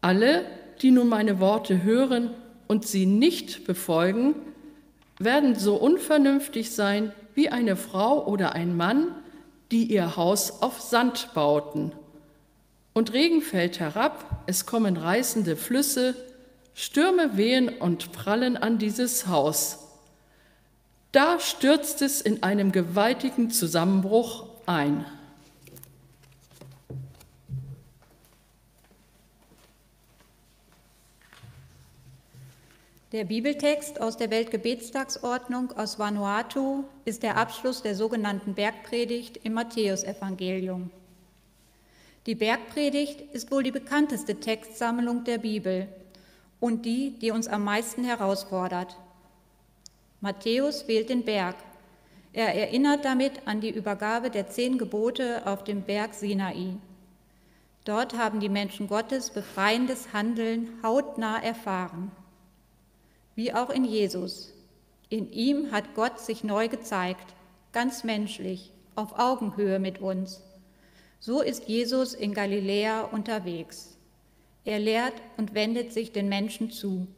Alle, 0.00 0.44
die 0.82 0.90
nun 0.90 1.08
meine 1.08 1.40
Worte 1.40 1.82
hören 1.82 2.30
und 2.66 2.86
sie 2.86 3.06
nicht 3.06 3.66
befolgen, 3.66 4.34
werden 5.18 5.54
so 5.54 5.76
unvernünftig 5.76 6.72
sein 6.72 7.12
wie 7.34 7.48
eine 7.48 7.76
Frau 7.76 8.26
oder 8.26 8.52
ein 8.52 8.76
Mann, 8.76 9.14
die 9.70 9.84
ihr 9.84 10.16
Haus 10.16 10.62
auf 10.62 10.80
Sand 10.80 11.30
bauten. 11.34 11.92
Und 12.92 13.12
Regen 13.12 13.42
fällt 13.42 13.80
herab, 13.80 14.44
es 14.46 14.66
kommen 14.66 14.96
reißende 14.96 15.56
Flüsse, 15.56 16.14
Stürme 16.74 17.36
wehen 17.36 17.68
und 17.68 18.12
prallen 18.12 18.56
an 18.56 18.78
dieses 18.78 19.26
Haus 19.26 19.83
da 21.14 21.38
stürzt 21.38 22.02
es 22.02 22.20
in 22.20 22.42
einem 22.42 22.72
gewaltigen 22.72 23.50
Zusammenbruch 23.50 24.48
ein. 24.66 25.06
Der 33.12 33.22
Bibeltext 33.22 34.00
aus 34.00 34.16
der 34.16 34.30
Weltgebetstagsordnung 34.30 35.70
aus 35.76 36.00
Vanuatu 36.00 36.82
ist 37.04 37.22
der 37.22 37.36
Abschluss 37.36 37.80
der 37.80 37.94
sogenannten 37.94 38.54
Bergpredigt 38.54 39.36
im 39.44 39.52
Matthäusevangelium. 39.52 40.90
Die 42.26 42.34
Bergpredigt 42.34 43.20
ist 43.32 43.52
wohl 43.52 43.62
die 43.62 43.70
bekannteste 43.70 44.40
Textsammlung 44.40 45.22
der 45.22 45.38
Bibel 45.38 45.86
und 46.58 46.84
die, 46.84 47.16
die 47.20 47.30
uns 47.30 47.46
am 47.46 47.62
meisten 47.62 48.02
herausfordert. 48.02 48.96
Matthäus 50.24 50.88
wählt 50.88 51.10
den 51.10 51.22
Berg. 51.22 51.54
Er 52.32 52.54
erinnert 52.54 53.04
damit 53.04 53.46
an 53.46 53.60
die 53.60 53.68
Übergabe 53.68 54.30
der 54.30 54.48
zehn 54.48 54.78
Gebote 54.78 55.46
auf 55.46 55.64
dem 55.64 55.82
Berg 55.82 56.14
Sinai. 56.14 56.78
Dort 57.84 58.16
haben 58.16 58.40
die 58.40 58.48
Menschen 58.48 58.88
Gottes 58.88 59.28
befreiendes 59.28 60.14
Handeln 60.14 60.70
hautnah 60.82 61.42
erfahren. 61.42 62.10
Wie 63.34 63.52
auch 63.52 63.68
in 63.68 63.84
Jesus. 63.84 64.54
In 65.10 65.30
ihm 65.30 65.72
hat 65.72 65.94
Gott 65.94 66.18
sich 66.18 66.42
neu 66.42 66.68
gezeigt, 66.68 67.34
ganz 67.72 68.02
menschlich, 68.02 68.72
auf 68.94 69.18
Augenhöhe 69.18 69.78
mit 69.78 70.00
uns. 70.00 70.40
So 71.20 71.42
ist 71.42 71.68
Jesus 71.68 72.14
in 72.14 72.32
Galiläa 72.32 73.02
unterwegs. 73.02 73.98
Er 74.64 74.78
lehrt 74.78 75.20
und 75.36 75.52
wendet 75.52 75.92
sich 75.92 76.12
den 76.12 76.30
Menschen 76.30 76.70
zu. 76.70 77.08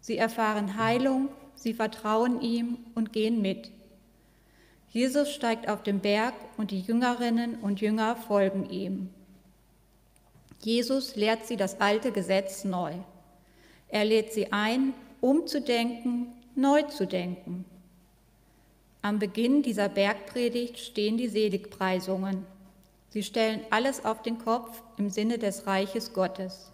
Sie 0.00 0.16
erfahren 0.16 0.76
Heilung 0.76 1.28
Sie 1.60 1.74
vertrauen 1.74 2.40
ihm 2.40 2.78
und 2.94 3.12
gehen 3.12 3.42
mit. 3.42 3.70
Jesus 4.88 5.30
steigt 5.30 5.68
auf 5.68 5.82
den 5.82 6.00
Berg 6.00 6.32
und 6.56 6.70
die 6.70 6.80
Jüngerinnen 6.80 7.56
und 7.56 7.82
Jünger 7.82 8.16
folgen 8.16 8.70
ihm. 8.70 9.10
Jesus 10.62 11.16
lehrt 11.16 11.46
sie 11.46 11.58
das 11.58 11.78
alte 11.78 12.12
Gesetz 12.12 12.64
neu. 12.64 12.94
Er 13.88 14.06
lädt 14.06 14.32
sie 14.32 14.54
ein, 14.54 14.94
umzudenken, 15.20 16.28
neu 16.54 16.80
zu 16.84 17.06
denken. 17.06 17.66
Am 19.02 19.18
Beginn 19.18 19.62
dieser 19.62 19.90
Bergpredigt 19.90 20.78
stehen 20.78 21.18
die 21.18 21.28
Seligpreisungen. 21.28 22.46
Sie 23.10 23.22
stellen 23.22 23.60
alles 23.68 24.06
auf 24.06 24.22
den 24.22 24.38
Kopf 24.38 24.82
im 24.96 25.10
Sinne 25.10 25.36
des 25.36 25.66
Reiches 25.66 26.14
Gottes. 26.14 26.72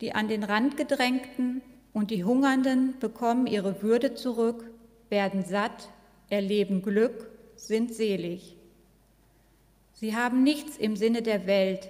Die 0.00 0.14
an 0.14 0.28
den 0.28 0.44
Rand 0.44 0.76
gedrängten 0.76 1.60
und 1.94 2.10
die 2.10 2.24
Hungernden 2.24 2.98
bekommen 2.98 3.46
ihre 3.46 3.80
Würde 3.80 4.14
zurück, 4.14 4.68
werden 5.08 5.44
satt, 5.44 5.88
erleben 6.28 6.82
Glück, 6.82 7.30
sind 7.56 7.94
selig. 7.94 8.56
Sie 9.94 10.14
haben 10.14 10.42
nichts 10.42 10.76
im 10.76 10.96
Sinne 10.96 11.22
der 11.22 11.46
Welt, 11.46 11.88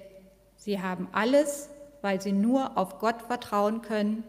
sie 0.56 0.80
haben 0.80 1.08
alles, 1.12 1.70
weil 2.02 2.20
sie 2.20 2.32
nur 2.32 2.76
auf 2.76 2.98
Gott 2.98 3.22
vertrauen 3.22 3.80
können, 3.80 4.22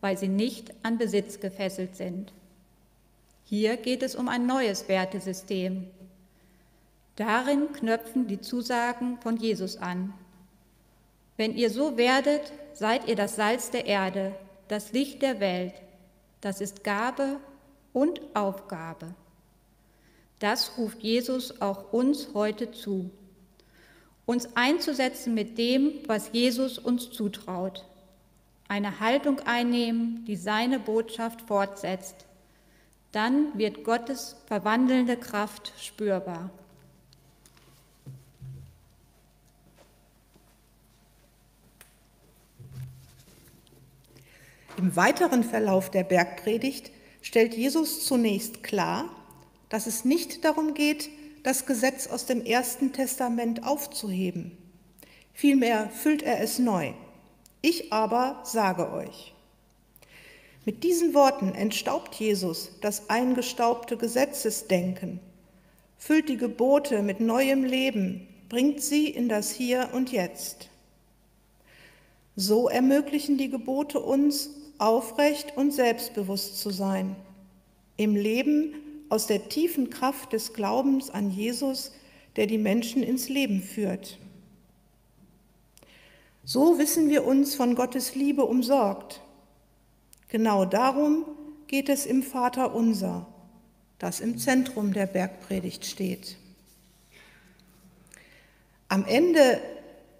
weil 0.00 0.16
sie 0.16 0.28
nicht 0.28 0.72
an 0.84 0.96
Besitz 0.96 1.40
gefesselt 1.40 1.96
sind. 1.96 2.32
Hier 3.44 3.76
geht 3.76 4.04
es 4.04 4.14
um 4.14 4.28
ein 4.28 4.46
neues 4.46 4.88
Wertesystem. 4.88 5.88
Darin 7.16 7.72
knöpfen 7.72 8.28
die 8.28 8.40
Zusagen 8.40 9.18
von 9.18 9.36
Jesus 9.36 9.76
an. 9.76 10.12
Wenn 11.36 11.54
ihr 11.56 11.70
so 11.70 11.96
werdet, 11.96 12.52
seid 12.74 13.08
ihr 13.08 13.16
das 13.16 13.36
Salz 13.36 13.70
der 13.70 13.86
Erde, 13.86 14.34
das 14.68 14.92
Licht 14.92 15.22
der 15.22 15.40
Welt. 15.40 15.74
Das 16.40 16.60
ist 16.60 16.84
Gabe 16.84 17.40
und 17.92 18.20
Aufgabe. 18.34 19.14
Das 20.38 20.76
ruft 20.76 21.02
Jesus 21.02 21.60
auch 21.60 21.92
uns 21.92 22.28
heute 22.34 22.70
zu. 22.72 23.10
Uns 24.26 24.54
einzusetzen 24.54 25.34
mit 25.34 25.56
dem, 25.56 25.92
was 26.06 26.30
Jesus 26.32 26.78
uns 26.78 27.10
zutraut. 27.10 27.84
Eine 28.68 29.00
Haltung 29.00 29.40
einnehmen, 29.40 30.24
die 30.26 30.36
seine 30.36 30.78
Botschaft 30.78 31.42
fortsetzt 31.42 32.26
dann 33.16 33.56
wird 33.58 33.82
Gottes 33.82 34.36
verwandelnde 34.44 35.16
Kraft 35.16 35.72
spürbar. 35.80 36.50
Im 44.76 44.94
weiteren 44.94 45.42
Verlauf 45.42 45.90
der 45.90 46.04
Bergpredigt 46.04 46.90
stellt 47.22 47.54
Jesus 47.54 48.04
zunächst 48.04 48.62
klar, 48.62 49.08
dass 49.70 49.86
es 49.86 50.04
nicht 50.04 50.44
darum 50.44 50.74
geht, 50.74 51.08
das 51.42 51.64
Gesetz 51.64 52.08
aus 52.08 52.26
dem 52.26 52.44
Ersten 52.44 52.92
Testament 52.92 53.64
aufzuheben. 53.64 54.56
Vielmehr 55.32 55.88
füllt 55.90 56.22
er 56.22 56.40
es 56.40 56.58
neu. 56.58 56.92
Ich 57.62 57.92
aber 57.92 58.42
sage 58.44 58.92
euch. 58.92 59.32
Mit 60.66 60.84
diesen 60.84 61.14
Worten 61.14 61.54
entstaubt 61.54 62.14
Jesus 62.16 62.72
das 62.80 63.08
eingestaubte 63.08 63.96
Gesetzesdenken, 63.96 65.20
füllt 65.96 66.28
die 66.28 66.36
Gebote 66.36 67.02
mit 67.02 67.20
neuem 67.20 67.64
Leben, 67.64 68.26
bringt 68.48 68.82
sie 68.82 69.08
in 69.08 69.28
das 69.28 69.50
Hier 69.52 69.88
und 69.92 70.12
Jetzt. 70.12 70.68
So 72.34 72.68
ermöglichen 72.68 73.38
die 73.38 73.48
Gebote 73.48 74.00
uns, 74.00 74.50
aufrecht 74.78 75.56
und 75.56 75.72
selbstbewusst 75.72 76.60
zu 76.60 76.70
sein, 76.70 77.16
im 77.96 78.14
Leben 78.14 78.74
aus 79.08 79.26
der 79.26 79.48
tiefen 79.48 79.90
Kraft 79.90 80.32
des 80.32 80.52
Glaubens 80.52 81.10
an 81.10 81.30
Jesus, 81.30 81.92
der 82.36 82.46
die 82.46 82.58
Menschen 82.58 83.02
ins 83.02 83.28
Leben 83.28 83.62
führt. 83.62 84.18
So 86.44 86.78
wissen 86.78 87.08
wir 87.08 87.24
uns 87.24 87.54
von 87.54 87.74
Gottes 87.74 88.14
Liebe 88.14 88.44
umsorgt 88.44 89.20
Genau 90.28 90.64
darum 90.64 91.24
geht 91.66 91.88
es 91.88 92.04
im 92.04 92.22
Vater 92.22 92.74
unser, 92.74 93.26
das 93.98 94.20
im 94.20 94.38
Zentrum 94.38 94.92
der 94.92 95.06
Bergpredigt 95.06 95.86
steht. 95.86 96.36
Am 98.88 99.04
Ende 99.04 99.60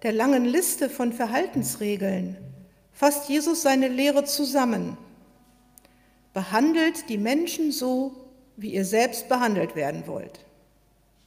der 0.03 0.13
langen 0.13 0.45
Liste 0.45 0.89
von 0.89 1.11
Verhaltensregeln 1.11 2.37
fasst 2.97 3.29
Jesus 3.29 3.61
seine 3.61 3.89
Lehre 3.89 4.25
zusammen. 4.25 4.97
Behandelt 6.33 7.09
die 7.09 7.19
Menschen 7.19 7.71
so, 7.71 8.15
wie 8.55 8.73
ihr 8.73 8.85
selbst 8.85 9.29
behandelt 9.29 9.75
werden 9.75 10.07
wollt. 10.07 10.39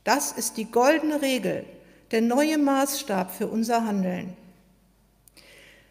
Das 0.02 0.33
ist 0.33 0.56
die 0.56 0.64
goldene 0.64 1.22
Regel, 1.22 1.64
der 2.11 2.22
neue 2.22 2.59
Maßstab 2.59 3.30
für 3.30 3.46
unser 3.46 3.87
Handeln. 3.87 4.37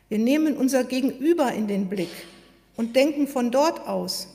Wir 0.10 0.20
nehmen 0.20 0.58
unser 0.58 0.84
Gegenüber 0.84 1.54
in 1.54 1.68
den 1.68 1.88
Blick 1.88 2.12
und 2.76 2.98
denken 2.98 3.30
von 3.30 3.50
dort 3.50 3.88
aus. 3.88 4.28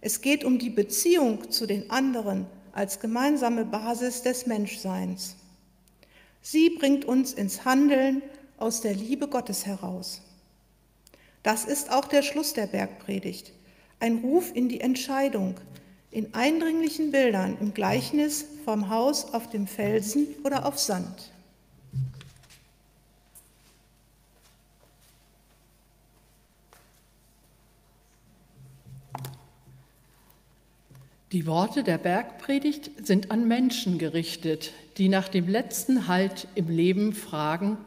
Es 0.00 0.20
geht 0.20 0.44
um 0.44 0.60
die 0.60 0.70
Beziehung 0.70 1.50
zu 1.50 1.66
den 1.66 1.90
anderen 1.90 2.46
als 2.70 3.00
gemeinsame 3.00 3.64
Basis 3.64 4.22
des 4.22 4.46
Menschseins. 4.46 5.34
Sie 6.42 6.70
bringt 6.70 7.04
uns 7.04 7.32
ins 7.32 7.64
Handeln 7.64 8.22
aus 8.56 8.82
der 8.82 8.94
Liebe 8.94 9.26
Gottes 9.26 9.66
heraus. 9.66 10.22
Das 11.42 11.64
ist 11.64 11.90
auch 11.90 12.04
der 12.04 12.22
Schluss 12.22 12.52
der 12.52 12.66
Bergpredigt, 12.66 13.52
ein 13.98 14.18
Ruf 14.18 14.54
in 14.54 14.68
die 14.68 14.80
Entscheidung, 14.80 15.54
in 16.10 16.34
eindringlichen 16.34 17.12
Bildern 17.12 17.56
im 17.60 17.72
Gleichnis 17.72 18.44
vom 18.64 18.90
Haus 18.90 19.32
auf 19.32 19.48
dem 19.48 19.66
Felsen 19.66 20.26
oder 20.44 20.66
auf 20.66 20.78
Sand. 20.78 21.30
Die 31.32 31.46
Worte 31.46 31.84
der 31.84 31.98
Bergpredigt 31.98 33.06
sind 33.06 33.30
an 33.30 33.46
Menschen 33.46 33.98
gerichtet, 33.98 34.72
die 34.96 35.08
nach 35.08 35.28
dem 35.28 35.46
letzten 35.46 36.08
Halt 36.08 36.48
im 36.56 36.68
Leben 36.68 37.12
fragen, 37.12 37.78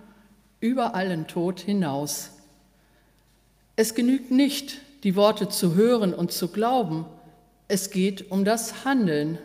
über 0.62 0.96
allen 0.96 1.28
Tod 1.28 1.60
hinaus. 1.60 2.32
Es 3.76 3.96
genügt 3.96 4.32
nicht, 4.32 4.82
die 5.04 5.16
Worte 5.16 5.50
zu 5.50 5.76
hören 5.76 6.14
und 6.14 6.32
zu 6.32 6.48
glauben, 6.48 7.06
es 7.68 7.90
geht 7.90 8.32
um 8.32 8.46
das 8.46 8.86
Handeln. 8.86 9.38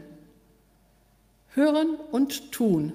Hören 1.54 1.96
und 2.12 2.52
tun, 2.52 2.92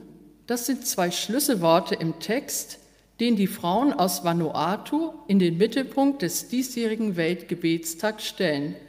das 0.47 0.65
sind 0.65 0.85
zwei 0.85 1.11
Schlüsselworte 1.11 1.95
im 1.95 2.19
Text, 2.19 2.79
den 3.19 3.35
die 3.35 3.47
Frauen 3.47 3.93
aus 3.93 4.23
Vanuatu 4.23 5.13
in 5.27 5.39
den 5.39 5.57
Mittelpunkt 5.57 6.21
des 6.21 6.49
diesjährigen 6.49 7.15
Weltgebetstags 7.15 8.25
stellen– 8.25 8.75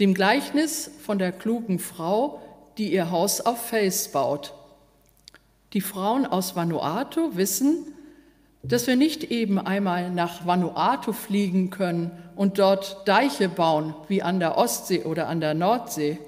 dem 0.00 0.14
Gleichnis 0.14 0.90
von 1.02 1.18
der 1.18 1.30
klugen 1.30 1.78
Frau, 1.78 2.40
die 2.78 2.92
ihr 2.92 3.10
Haus 3.10 3.42
auf 3.42 3.66
Fels 3.66 4.10
baut. 4.10 4.54
Die 5.74 5.82
Frauen 5.82 6.26
aus 6.26 6.56
Vanuatu 6.56 7.36
wissen, 7.36 7.92
dass 8.62 8.86
wir 8.86 8.96
nicht 8.96 9.24
eben 9.24 9.58
einmal 9.58 10.10
nach 10.10 10.46
Vanuatu 10.46 11.12
fliegen 11.12 11.70
können 11.70 12.10
und 12.36 12.58
dort 12.58 13.08
Deiche 13.08 13.48
bauen, 13.48 13.94
wie 14.08 14.22
an 14.22 14.38
der 14.38 14.58
Ostsee 14.58 15.04
oder 15.04 15.28
an 15.28 15.40
der 15.40 15.54
Nordsee. 15.54 16.18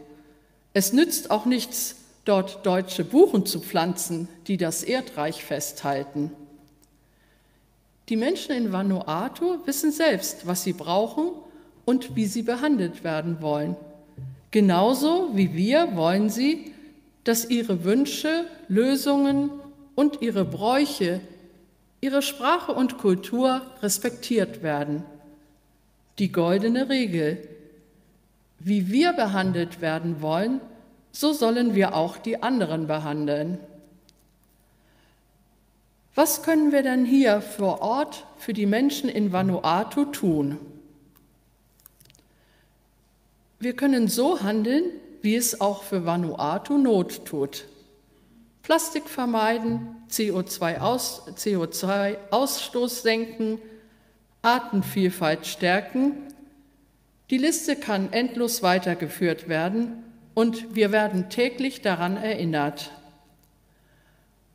Es 0.72 0.92
nützt 0.92 1.30
auch 1.30 1.44
nichts, 1.44 1.96
dort 2.24 2.64
deutsche 2.64 3.04
Buchen 3.04 3.46
zu 3.46 3.60
pflanzen, 3.60 4.28
die 4.46 4.56
das 4.56 4.82
Erdreich 4.82 5.44
festhalten. 5.44 6.32
Die 8.08 8.16
Menschen 8.16 8.54
in 8.54 8.72
Vanuatu 8.72 9.58
wissen 9.66 9.92
selbst, 9.92 10.46
was 10.46 10.64
sie 10.64 10.72
brauchen 10.72 11.30
und 11.84 12.16
wie 12.16 12.26
sie 12.26 12.42
behandelt 12.42 13.04
werden 13.04 13.38
wollen. 13.40 13.76
Genauso 14.50 15.30
wie 15.34 15.54
wir 15.54 15.96
wollen 15.96 16.28
sie, 16.30 16.72
dass 17.24 17.48
ihre 17.48 17.84
Wünsche, 17.84 18.44
Lösungen 18.68 19.50
und 19.94 20.20
ihre 20.20 20.44
Bräuche, 20.44 21.20
ihre 22.02 22.20
Sprache 22.20 22.72
und 22.72 22.98
Kultur 22.98 23.62
respektiert 23.80 24.62
werden. 24.62 25.04
Die 26.18 26.30
goldene 26.30 26.90
Regel. 26.90 27.48
Wie 28.58 28.90
wir 28.90 29.12
behandelt 29.12 29.80
werden 29.80 30.20
wollen, 30.20 30.60
so 31.12 31.32
sollen 31.32 31.74
wir 31.74 31.94
auch 31.94 32.18
die 32.18 32.42
anderen 32.42 32.86
behandeln. 32.86 33.58
Was 36.14 36.42
können 36.42 36.72
wir 36.72 36.82
denn 36.82 37.04
hier 37.04 37.40
vor 37.40 37.80
Ort 37.80 38.26
für 38.36 38.52
die 38.52 38.66
Menschen 38.66 39.08
in 39.08 39.32
Vanuatu 39.32 40.04
tun? 40.06 40.58
Wir 43.58 43.74
können 43.74 44.08
so 44.08 44.42
handeln, 44.42 44.84
wie 45.22 45.36
es 45.36 45.60
auch 45.60 45.84
für 45.84 46.04
Vanuatu 46.04 46.78
Not 46.78 47.24
tut. 47.24 47.64
Plastik 48.62 49.08
vermeiden, 49.08 50.01
CO2-Ausstoß 50.12 51.36
CO2 51.36 52.88
senken, 52.88 53.58
Artenvielfalt 54.42 55.46
stärken. 55.46 56.12
Die 57.30 57.38
Liste 57.38 57.76
kann 57.76 58.12
endlos 58.12 58.62
weitergeführt 58.62 59.48
werden 59.48 60.04
und 60.34 60.74
wir 60.74 60.92
werden 60.92 61.30
täglich 61.30 61.80
daran 61.80 62.16
erinnert. 62.16 62.90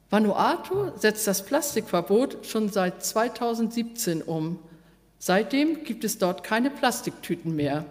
Vanuatu 0.09 0.91
setzt 0.95 1.27
das 1.27 1.45
Plastikverbot 1.45 2.45
schon 2.45 2.69
seit 2.69 3.03
2017 3.03 4.21
um. 4.21 4.59
Seitdem 5.19 5.83
gibt 5.83 6.03
es 6.03 6.17
dort 6.17 6.43
keine 6.43 6.69
Plastiktüten 6.69 7.55
mehr. 7.55 7.85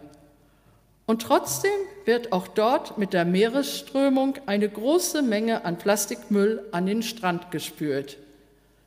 Und 1.06 1.22
trotzdem 1.22 1.70
wird 2.04 2.32
auch 2.32 2.48
dort 2.48 2.98
mit 2.98 3.12
der 3.12 3.24
Meeresströmung 3.24 4.38
eine 4.46 4.68
große 4.68 5.22
Menge 5.22 5.64
an 5.64 5.78
Plastikmüll 5.78 6.64
an 6.72 6.86
den 6.86 7.02
Strand 7.02 7.52
gespült. 7.52 8.18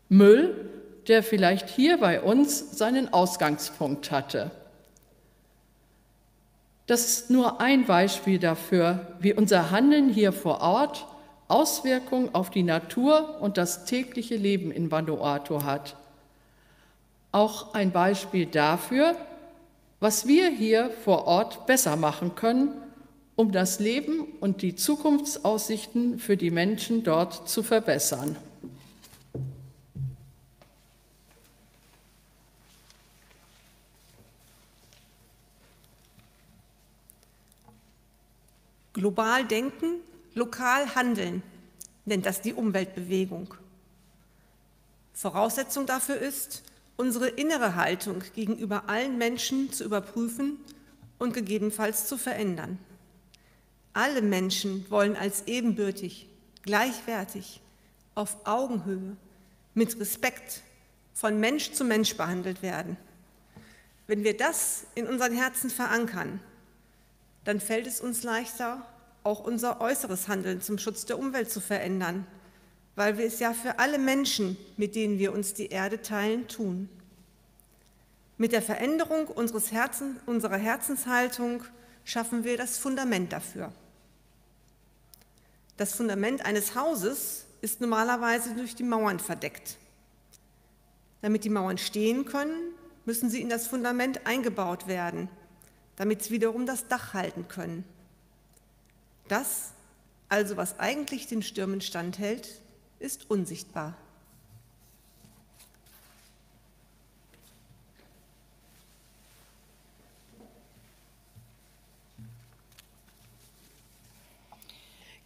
Müll, 0.10 0.70
der 1.08 1.24
vielleicht 1.24 1.70
hier 1.70 1.98
bei 1.98 2.22
uns 2.22 2.78
seinen 2.78 3.14
Ausgangspunkt 3.14 4.12
hatte. 4.12 4.52
Das 6.88 7.06
ist 7.06 7.30
nur 7.30 7.62
ein 7.62 7.86
Beispiel 7.86 8.40
dafür, 8.40 9.16
wie 9.20 9.34
unser 9.34 9.72
Handeln 9.72 10.10
hier 10.10 10.34
vor 10.34 10.62
Ort 10.62 11.06
Auswirkungen 11.48 12.34
auf 12.36 12.50
die 12.50 12.64
Natur 12.64 13.42
und 13.42 13.58
das 13.58 13.86
tägliche 13.86 14.36
Leben 14.36 14.72
in 14.72 14.92
Vanuatu 14.92 15.64
hat. 15.64 15.96
Auch 17.32 17.74
ein 17.74 17.92
Beispiel 17.92 18.46
dafür, 18.46 19.16
was 20.00 20.28
wir 20.28 20.50
hier 20.50 20.92
vor 21.04 21.26
Ort 21.26 21.66
besser 21.66 21.96
machen 21.96 22.36
können, 22.36 22.74
um 23.36 23.52
das 23.52 23.80
Leben 23.80 24.26
und 24.40 24.62
die 24.62 24.76
Zukunftsaussichten 24.76 26.20
für 26.20 26.38
die 26.38 26.52
Menschen 26.52 27.04
dort 27.04 27.50
zu 27.50 27.64
verbessern. 27.64 28.36
Global 38.94 39.46
denken, 39.46 40.02
lokal 40.34 40.96
handeln, 40.96 41.42
nennt 42.04 42.26
das 42.26 42.42
die 42.42 42.54
Umweltbewegung. 42.54 43.54
Voraussetzung 45.14 45.86
dafür 45.86 46.18
ist, 46.18 46.64
unsere 47.00 47.30
innere 47.30 47.76
Haltung 47.76 48.22
gegenüber 48.36 48.90
allen 48.90 49.18
Menschen 49.18 49.72
zu 49.72 49.86
überprüfen 49.86 50.58
und 51.18 51.34
gegebenenfalls 51.34 52.08
zu 52.08 52.18
verändern. 52.18 52.78
Alle 53.94 54.22
Menschen 54.22 54.86
wollen 54.92 55.16
als 55.16 55.44
ebenbürtig, 55.48 56.28
gleichwertig, 56.64 57.62
auf 58.16 58.46
Augenhöhe, 58.46 59.16
mit 59.74 59.98
Respekt 59.98 60.62
von 61.14 61.40
Mensch 61.40 61.72
zu 61.72 61.86
Mensch 61.86 62.18
behandelt 62.18 62.62
werden. 62.62 62.98
Wenn 64.06 64.26
wir 64.26 64.36
das 64.36 64.86
in 64.94 65.08
unseren 65.08 65.34
Herzen 65.34 65.70
verankern, 65.70 66.42
dann 67.46 67.62
fällt 67.62 67.88
es 67.88 68.02
uns 68.02 68.24
leichter, 68.24 68.86
auch 69.24 69.40
unser 69.40 69.80
äußeres 69.80 70.28
Handeln 70.28 70.60
zum 70.60 70.78
Schutz 70.78 71.06
der 71.06 71.18
Umwelt 71.18 71.50
zu 71.50 71.62
verändern, 71.62 72.28
weil 73.00 73.18
wir 73.18 73.26
es 73.26 73.40
ja 73.40 73.54
für 73.54 73.80
alle 73.80 73.98
Menschen, 73.98 74.58
mit 74.76 74.94
denen 74.94 75.20
wir 75.20 75.32
uns 75.32 75.54
die 75.54 75.68
Erde 75.68 76.02
teilen, 76.02 76.50
tun. 76.50 76.90
Mit 78.38 78.52
der 78.52 78.62
Veränderung 78.62 79.28
unseres 79.28 79.72
Herzen, 79.72 80.20
unserer 80.26 80.58
Herzenshaltung 80.58 81.64
schaffen 82.04 82.44
wir 82.44 82.58
das 82.58 82.78
Fundament 82.78 83.32
dafür. 83.32 83.72
Das 85.78 85.94
Fundament 85.94 86.46
eines 86.46 86.76
Hauses 86.76 87.46
ist 87.62 87.80
normalerweise 87.80 88.54
durch 88.54 88.76
die 88.76 88.84
Mauern 88.84 89.22
verdeckt. 89.22 89.78
Damit 91.22 91.46
die 91.46 91.50
Mauern 91.50 91.78
stehen 91.78 92.26
können, 92.26 92.74
müssen 93.06 93.30
sie 93.30 93.40
in 93.40 93.48
das 93.48 93.66
Fundament 93.66 94.28
eingebaut 94.28 94.88
werden 94.88 95.30
damit 95.96 96.24
sie 96.24 96.32
wiederum 96.32 96.66
das 96.66 96.88
Dach 96.88 97.14
halten 97.14 97.50
können. 97.50 97.84
Das, 99.28 99.72
also 100.30 100.56
was 100.56 100.80
eigentlich 100.80 101.28
den 101.28 101.44
Stürmen 101.44 101.82
standhält, 101.82 102.62
ist 103.00 103.30
unsichtbar. 103.30 103.96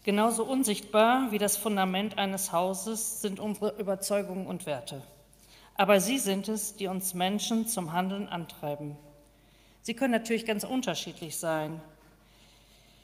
Genauso 0.04 0.44
unsichtbar 0.44 1.32
wie 1.32 1.38
das 1.38 1.56
Fundament 1.56 2.18
eines 2.18 2.52
Hauses 2.52 3.22
sind 3.22 3.40
unsere 3.40 3.80
Überzeugungen 3.80 4.48
und 4.48 4.66
Werte. 4.66 5.02
Aber 5.76 6.02
sie 6.02 6.20
sind 6.20 6.50
es, 6.50 6.76
die 6.76 6.88
uns 6.88 7.14
Menschen 7.14 7.68
zum 7.68 7.94
Handeln 7.94 8.28
antreiben. 8.28 8.98
Sie 9.82 9.94
können 9.94 10.12
natürlich 10.12 10.46
ganz 10.46 10.66
unterschiedlich 10.66 11.38
sein. 11.38 11.82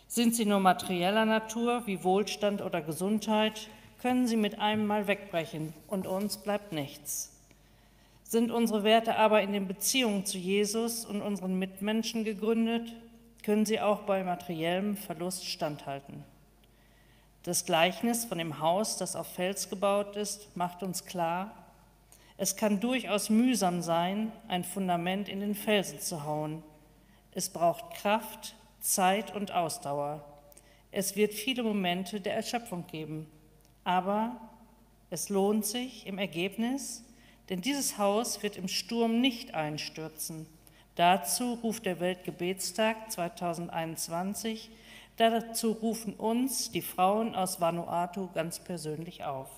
Sind 0.10 0.36
sie 0.36 0.46
nur 0.46 0.60
materieller 0.60 1.26
Natur 1.26 1.88
wie 1.88 2.04
Wohlstand 2.04 2.62
oder 2.62 2.82
Gesundheit, 2.82 3.70
können 4.02 4.28
sie 4.28 4.38
mit 4.38 4.60
einem 4.60 4.88
Mal 4.88 5.08
wegbrechen 5.08 5.74
und 5.88 6.08
uns 6.08 6.38
bleibt 6.38 6.72
nichts. 6.72 7.36
Sind 8.24 8.52
unsere 8.52 8.84
Werte 8.84 9.16
aber 9.16 9.42
in 9.42 9.54
den 9.54 9.68
Beziehungen 9.68 10.26
zu 10.26 10.38
Jesus 10.38 11.06
und 11.06 11.22
unseren 11.22 11.58
Mitmenschen 11.58 12.24
gegründet, 12.24 12.94
können 13.44 13.66
sie 13.66 13.80
auch 13.80 14.02
bei 14.02 14.24
materiellem 14.24 14.96
Verlust 14.96 15.46
standhalten. 15.46 16.24
Das 17.44 17.66
Gleichnis 17.66 18.26
von 18.26 18.38
dem 18.38 18.60
Haus, 18.60 18.98
das 18.98 19.16
auf 19.16 19.28
Fels 19.28 19.70
gebaut 19.70 20.16
ist, 20.16 20.56
macht 20.56 20.84
uns 20.84 21.06
klar, 21.06 21.56
es 22.38 22.56
kann 22.56 22.80
durchaus 22.80 23.30
mühsam 23.30 23.82
sein, 23.82 24.32
ein 24.48 24.64
Fundament 24.64 25.28
in 25.28 25.42
den 25.42 25.56
Felsen 25.56 26.00
zu 26.00 26.24
hauen. 26.24 26.64
Es 27.34 27.50
braucht 27.50 27.96
Kraft, 27.96 28.56
Zeit 28.80 29.36
und 29.36 29.52
Ausdauer. 29.52 30.24
Es 30.92 31.18
wird 31.18 31.34
viele 31.34 31.64
Momente 31.64 32.22
der 32.22 32.36
Erschöpfung 32.36 32.88
geben, 32.88 33.30
aber 33.90 34.36
es 35.10 35.30
lohnt 35.30 35.66
sich 35.66 36.06
im 36.06 36.20
Ergebnis, 36.20 37.04
denn 37.50 37.62
dieses 37.62 37.98
Haus 37.98 38.44
wird 38.44 38.56
im 38.56 38.68
Sturm 38.68 39.20
nicht 39.20 39.56
einstürzen. 39.56 40.46
Dazu 40.94 41.54
ruft 41.64 41.88
der 41.88 42.00
Weltgebetstag 42.00 43.12
2021, 43.12 44.70
dazu 45.18 45.72
rufen 45.72 46.14
uns 46.14 46.70
die 46.70 46.84
Frauen 46.84 47.34
aus 47.34 47.62
Vanuatu 47.62 48.30
ganz 48.36 48.60
persönlich 48.60 49.24
auf. 49.24 49.50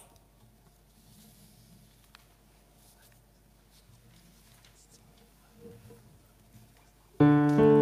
Musik 7.20 7.81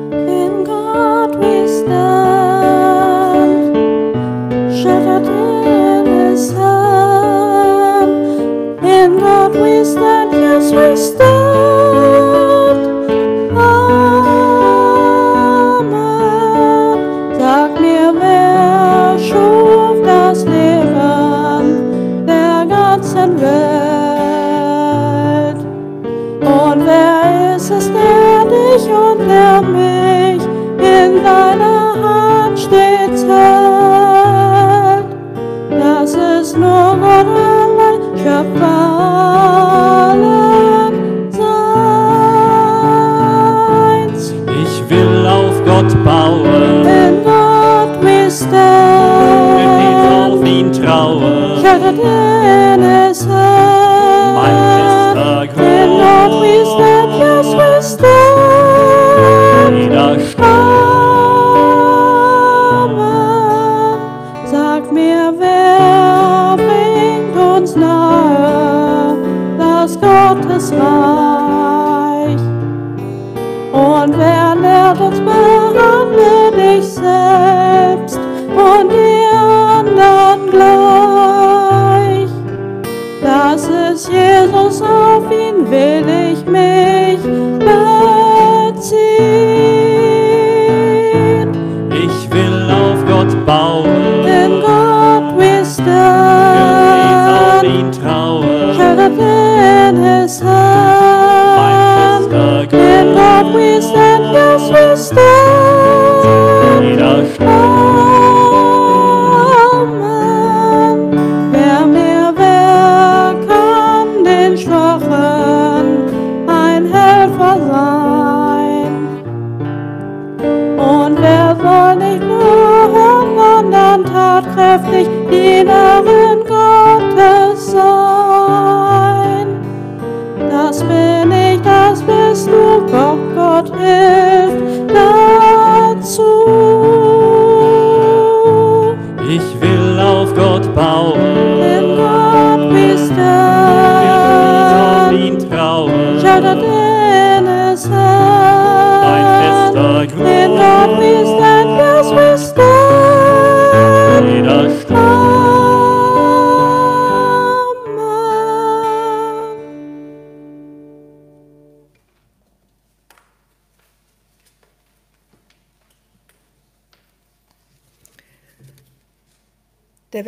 Christmas. 10.69 11.08
Kreuz, 83.99 84.07
Jesus, 84.07 84.81
auf 84.81 85.29
ihn 85.29 85.69
will 85.69 86.07
ich 86.31 86.45
mich 86.45 87.21
beziehen. 87.59 87.89
Ich 91.91 92.31
will 92.31 92.71
auf 92.71 93.05
Gott 93.05 93.45
bauen, 93.45 94.23
denn 94.23 94.61
Gott 94.61 95.41
ist 95.41 95.79
da. 95.79 96.53
Will 96.55 97.29
auf 97.35 97.63
ihn 97.63 97.91
trauen, 97.91 98.73
sheltered 98.75 99.19
in 99.19 100.03
his 100.03 100.41
hand. 100.41 101.57
Mein 101.57 101.77
fester 101.97 102.61
Gott, 102.61 102.71
denn 102.71 103.15
Gott 103.15 103.55
ist 103.55 103.93
da. 103.93 104.18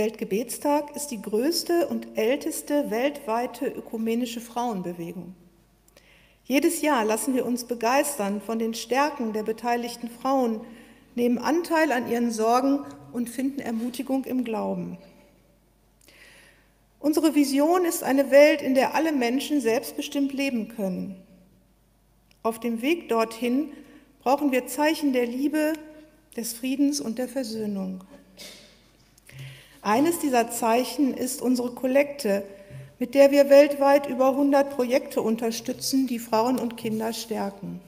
Weltgebetstag 0.01 0.95
ist 0.95 1.09
die 1.09 1.21
größte 1.21 1.85
und 1.85 2.17
älteste 2.17 2.89
weltweite 2.89 3.67
ökumenische 3.67 4.41
Frauenbewegung. 4.41 5.35
Jedes 6.43 6.81
Jahr 6.81 7.05
lassen 7.05 7.35
wir 7.35 7.45
uns 7.45 7.65
begeistern 7.65 8.41
von 8.41 8.57
den 8.57 8.73
Stärken 8.73 9.31
der 9.31 9.43
beteiligten 9.43 10.09
Frauen, 10.09 10.61
nehmen 11.13 11.37
Anteil 11.37 11.91
an 11.91 12.09
ihren 12.09 12.31
Sorgen 12.31 12.79
und 13.13 13.29
finden 13.29 13.59
Ermutigung 13.59 14.23
im 14.23 14.43
Glauben. 14.43 14.97
Unsere 16.99 17.35
Vision 17.35 17.85
ist 17.85 18.03
eine 18.03 18.31
Welt, 18.31 18.63
in 18.63 18.73
der 18.73 18.95
alle 18.95 19.11
Menschen 19.11 19.61
selbstbestimmt 19.61 20.33
leben 20.33 20.69
können. 20.69 21.15
Auf 22.41 22.59
dem 22.59 22.81
Weg 22.81 23.07
dorthin 23.07 23.71
brauchen 24.23 24.51
wir 24.51 24.65
Zeichen 24.65 25.13
der 25.13 25.27
Liebe, 25.27 25.73
des 26.35 26.53
Friedens 26.53 26.99
und 26.99 27.19
der 27.19 27.27
Versöhnung. 27.27 28.03
Eines 29.81 30.19
dieser 30.19 30.51
Zeichen 30.51 31.15
ist 31.15 31.41
unsere 31.41 31.71
Kollekte, 31.71 32.43
mit 32.99 33.15
der 33.15 33.31
wir 33.31 33.49
weltweit 33.49 34.07
über 34.07 34.29
100 34.29 34.69
Projekte 34.69 35.21
unterstützen, 35.21 36.05
die 36.05 36.19
Frauen 36.19 36.59
und 36.59 36.77
Kinder 36.77 37.13
stärken. 37.13 37.81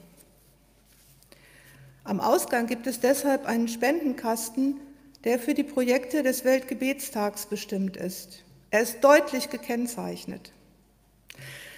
Am 2.03 2.19
Ausgang 2.19 2.65
gibt 2.65 2.87
es 2.87 2.99
deshalb 2.99 3.45
einen 3.45 3.67
Spendenkasten, 3.67 4.79
der 5.23 5.37
für 5.37 5.53
die 5.53 5.63
Projekte 5.63 6.23
des 6.23 6.43
Weltgebetstags 6.43 7.45
bestimmt 7.45 7.95
ist. 7.95 8.43
Er 8.71 8.81
ist 8.81 9.03
deutlich 9.03 9.51
gekennzeichnet. 9.51 10.51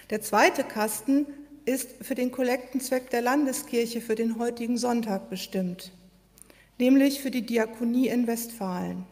Der 0.08 0.22
zweite 0.22 0.64
Kasten 0.64 1.26
ist 1.66 1.90
für 2.00 2.14
den 2.14 2.32
Kollektenzweck 2.32 3.10
der 3.10 3.20
Landeskirche 3.20 4.00
für 4.00 4.14
den 4.14 4.38
heutigen 4.38 4.78
Sonntag 4.78 5.28
bestimmt, 5.28 5.92
nämlich 6.78 7.20
für 7.20 7.30
die 7.30 7.44
Diakonie 7.44 8.08
in 8.08 8.26
Westfalen. 8.26 9.04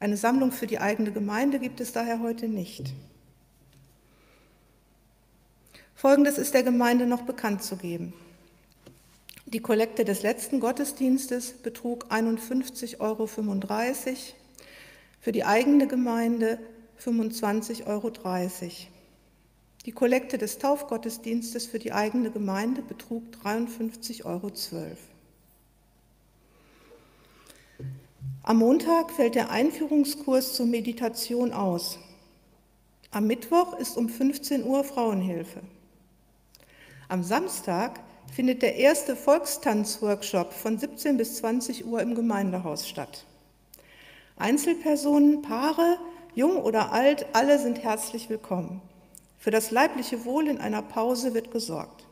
Eine 0.00 0.16
Sammlung 0.16 0.50
für 0.50 0.66
die 0.66 0.78
eigene 0.78 1.12
Gemeinde 1.12 1.58
gibt 1.58 1.80
es 1.80 1.92
daher 1.92 2.20
heute 2.20 2.48
nicht. 2.48 2.94
Folgendes 5.94 6.38
ist 6.38 6.54
der 6.54 6.62
Gemeinde 6.62 7.06
noch 7.06 7.22
bekannt 7.22 7.62
zu 7.62 7.76
geben. 7.76 8.14
Die 9.44 9.60
Kollekte 9.60 10.06
des 10.06 10.22
letzten 10.22 10.58
Gottesdienstes 10.58 11.52
betrug 11.52 12.06
51,35 12.10 13.00
Euro, 13.00 13.26
für 15.20 15.32
die 15.32 15.44
eigene 15.44 15.86
Gemeinde 15.86 16.58
25,30 17.04 17.86
Euro. 17.86 18.10
Die 19.84 19.92
Kollekte 19.92 20.38
des 20.38 20.58
Taufgottesdienstes 20.58 21.66
für 21.66 21.78
die 21.78 21.92
eigene 21.92 22.30
Gemeinde 22.30 22.80
betrug 22.80 23.24
53,12 23.44 24.24
Euro. 24.24 24.50
Am 28.42 28.58
Montag 28.58 29.12
fällt 29.12 29.34
der 29.34 29.50
Einführungskurs 29.50 30.54
zur 30.54 30.66
Meditation 30.66 31.52
aus. 31.52 31.98
Am 33.10 33.26
Mittwoch 33.26 33.78
ist 33.78 33.96
um 33.96 34.08
15 34.08 34.64
Uhr 34.64 34.82
Frauenhilfe. 34.84 35.60
Am 37.08 37.22
Samstag 37.22 38.00
findet 38.32 38.62
der 38.62 38.76
erste 38.76 39.16
Volkstanzworkshop 39.16 40.52
von 40.52 40.78
17 40.78 41.16
bis 41.16 41.36
20 41.36 41.86
Uhr 41.86 42.00
im 42.00 42.14
Gemeindehaus 42.14 42.88
statt. 42.88 43.24
Einzelpersonen, 44.36 45.42
Paare, 45.42 45.98
jung 46.34 46.56
oder 46.56 46.92
alt, 46.92 47.26
alle 47.32 47.58
sind 47.58 47.82
herzlich 47.82 48.30
willkommen. 48.30 48.80
Für 49.38 49.50
das 49.50 49.70
leibliche 49.70 50.24
Wohl 50.24 50.48
in 50.48 50.58
einer 50.58 50.82
Pause 50.82 51.34
wird 51.34 51.50
gesorgt. 51.50 52.06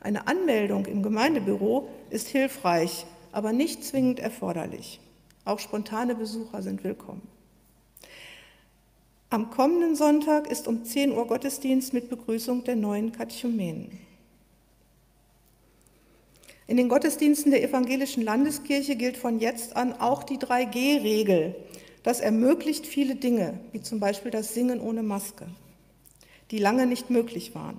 Eine 0.00 0.28
Anmeldung 0.28 0.86
im 0.86 1.02
Gemeindebüro 1.02 1.88
ist 2.10 2.28
hilfreich, 2.28 3.06
aber 3.36 3.52
nicht 3.52 3.84
zwingend 3.84 4.18
erforderlich. 4.18 4.98
Auch 5.44 5.58
spontane 5.58 6.14
Besucher 6.14 6.62
sind 6.62 6.82
willkommen. 6.84 7.20
Am 9.28 9.50
kommenden 9.50 9.94
Sonntag 9.94 10.50
ist 10.50 10.66
um 10.66 10.86
10 10.86 11.12
Uhr 11.12 11.26
Gottesdienst 11.26 11.92
mit 11.92 12.08
Begrüßung 12.08 12.64
der 12.64 12.76
neuen 12.76 13.12
Katechumenen. 13.12 13.98
In 16.66 16.78
den 16.78 16.88
Gottesdiensten 16.88 17.50
der 17.50 17.62
evangelischen 17.62 18.22
Landeskirche 18.22 18.96
gilt 18.96 19.18
von 19.18 19.38
jetzt 19.38 19.76
an 19.76 19.92
auch 19.92 20.22
die 20.22 20.38
3G-Regel. 20.38 21.54
Das 22.02 22.20
ermöglicht 22.20 22.86
viele 22.86 23.16
Dinge, 23.16 23.60
wie 23.72 23.82
zum 23.82 24.00
Beispiel 24.00 24.30
das 24.30 24.54
Singen 24.54 24.80
ohne 24.80 25.02
Maske, 25.02 25.46
die 26.50 26.58
lange 26.58 26.86
nicht 26.86 27.10
möglich 27.10 27.54
waren. 27.54 27.78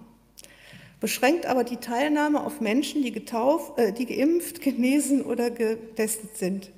Beschränkt 1.00 1.46
aber 1.46 1.64
die 1.64 1.78
Teilnahme 1.78 2.44
auf 2.44 2.60
Menschen, 2.60 3.04
die, 3.04 3.12
getauft, 3.12 3.78
äh, 3.78 3.94
die 3.94 4.06
geimpft, 4.06 4.62
genesen 4.62 5.24
oder 5.24 5.52
getestet 5.52 6.38
sind. 6.38 6.72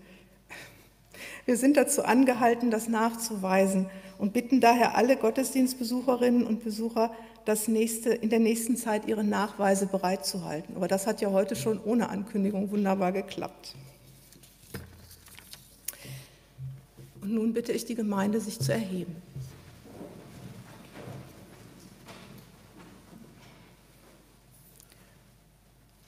Wir 1.46 1.58
sind 1.58 1.78
dazu 1.78 2.04
angehalten, 2.04 2.70
das 2.70 2.90
nachzuweisen 2.90 3.88
und 4.18 4.34
bitten 4.34 4.60
daher 4.60 4.96
alle 4.96 5.16
Gottesdienstbesucherinnen 5.16 6.46
und 6.46 6.64
Besucher, 6.64 7.12
das 7.46 7.68
nächste, 7.68 8.10
in 8.10 8.30
der 8.30 8.40
nächsten 8.40 8.76
Zeit 8.76 9.08
ihre 9.08 9.24
Nachweise 9.24 9.88
bereitzuhalten. 9.88 10.76
Aber 10.76 10.88
das 10.88 11.08
hat 11.08 11.22
ja 11.22 11.32
heute 11.32 11.56
schon 11.56 11.82
ohne 11.84 12.10
Ankündigung 12.10 12.70
wunderbar 12.70 13.12
geklappt. 13.12 13.76
Und 17.22 17.34
nun 17.34 17.54
bitte 17.54 17.72
ich 17.72 17.86
die 17.86 17.96
Gemeinde, 17.96 18.40
sich 18.40 18.60
zu 18.60 18.72
erheben. 18.72 19.16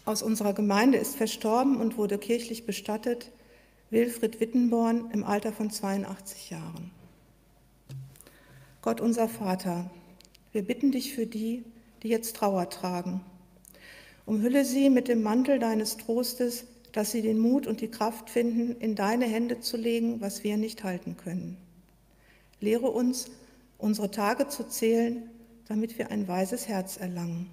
Aus 0.03 0.23
unserer 0.23 0.53
Gemeinde 0.53 0.97
ist 0.97 1.15
verstorben 1.15 1.77
und 1.77 1.97
wurde 1.97 2.17
kirchlich 2.17 2.65
bestattet 2.65 3.31
Wilfried 3.91 4.39
Wittenborn 4.39 5.11
im 5.11 5.23
Alter 5.23 5.51
von 5.51 5.69
82 5.69 6.49
Jahren. 6.49 6.91
Gott 8.81 8.99
unser 8.99 9.29
Vater, 9.29 9.91
wir 10.53 10.63
bitten 10.63 10.91
dich 10.91 11.13
für 11.13 11.27
die, 11.27 11.63
die 12.01 12.07
jetzt 12.07 12.35
Trauer 12.35 12.69
tragen. 12.69 13.21
Umhülle 14.25 14.65
sie 14.65 14.89
mit 14.89 15.07
dem 15.07 15.21
Mantel 15.21 15.59
deines 15.59 15.97
Trostes, 15.97 16.65
dass 16.93 17.11
sie 17.11 17.21
den 17.21 17.37
Mut 17.37 17.67
und 17.67 17.81
die 17.81 17.89
Kraft 17.89 18.29
finden, 18.29 18.75
in 18.79 18.95
deine 18.95 19.25
Hände 19.25 19.59
zu 19.59 19.77
legen, 19.77 20.19
was 20.19 20.43
wir 20.43 20.57
nicht 20.57 20.83
halten 20.83 21.15
können. 21.15 21.57
Lehre 22.59 22.89
uns, 22.89 23.29
unsere 23.77 24.09
Tage 24.09 24.47
zu 24.47 24.67
zählen, 24.67 25.29
damit 25.67 25.97
wir 25.99 26.09
ein 26.09 26.27
weises 26.27 26.67
Herz 26.67 26.97
erlangen. 26.97 27.49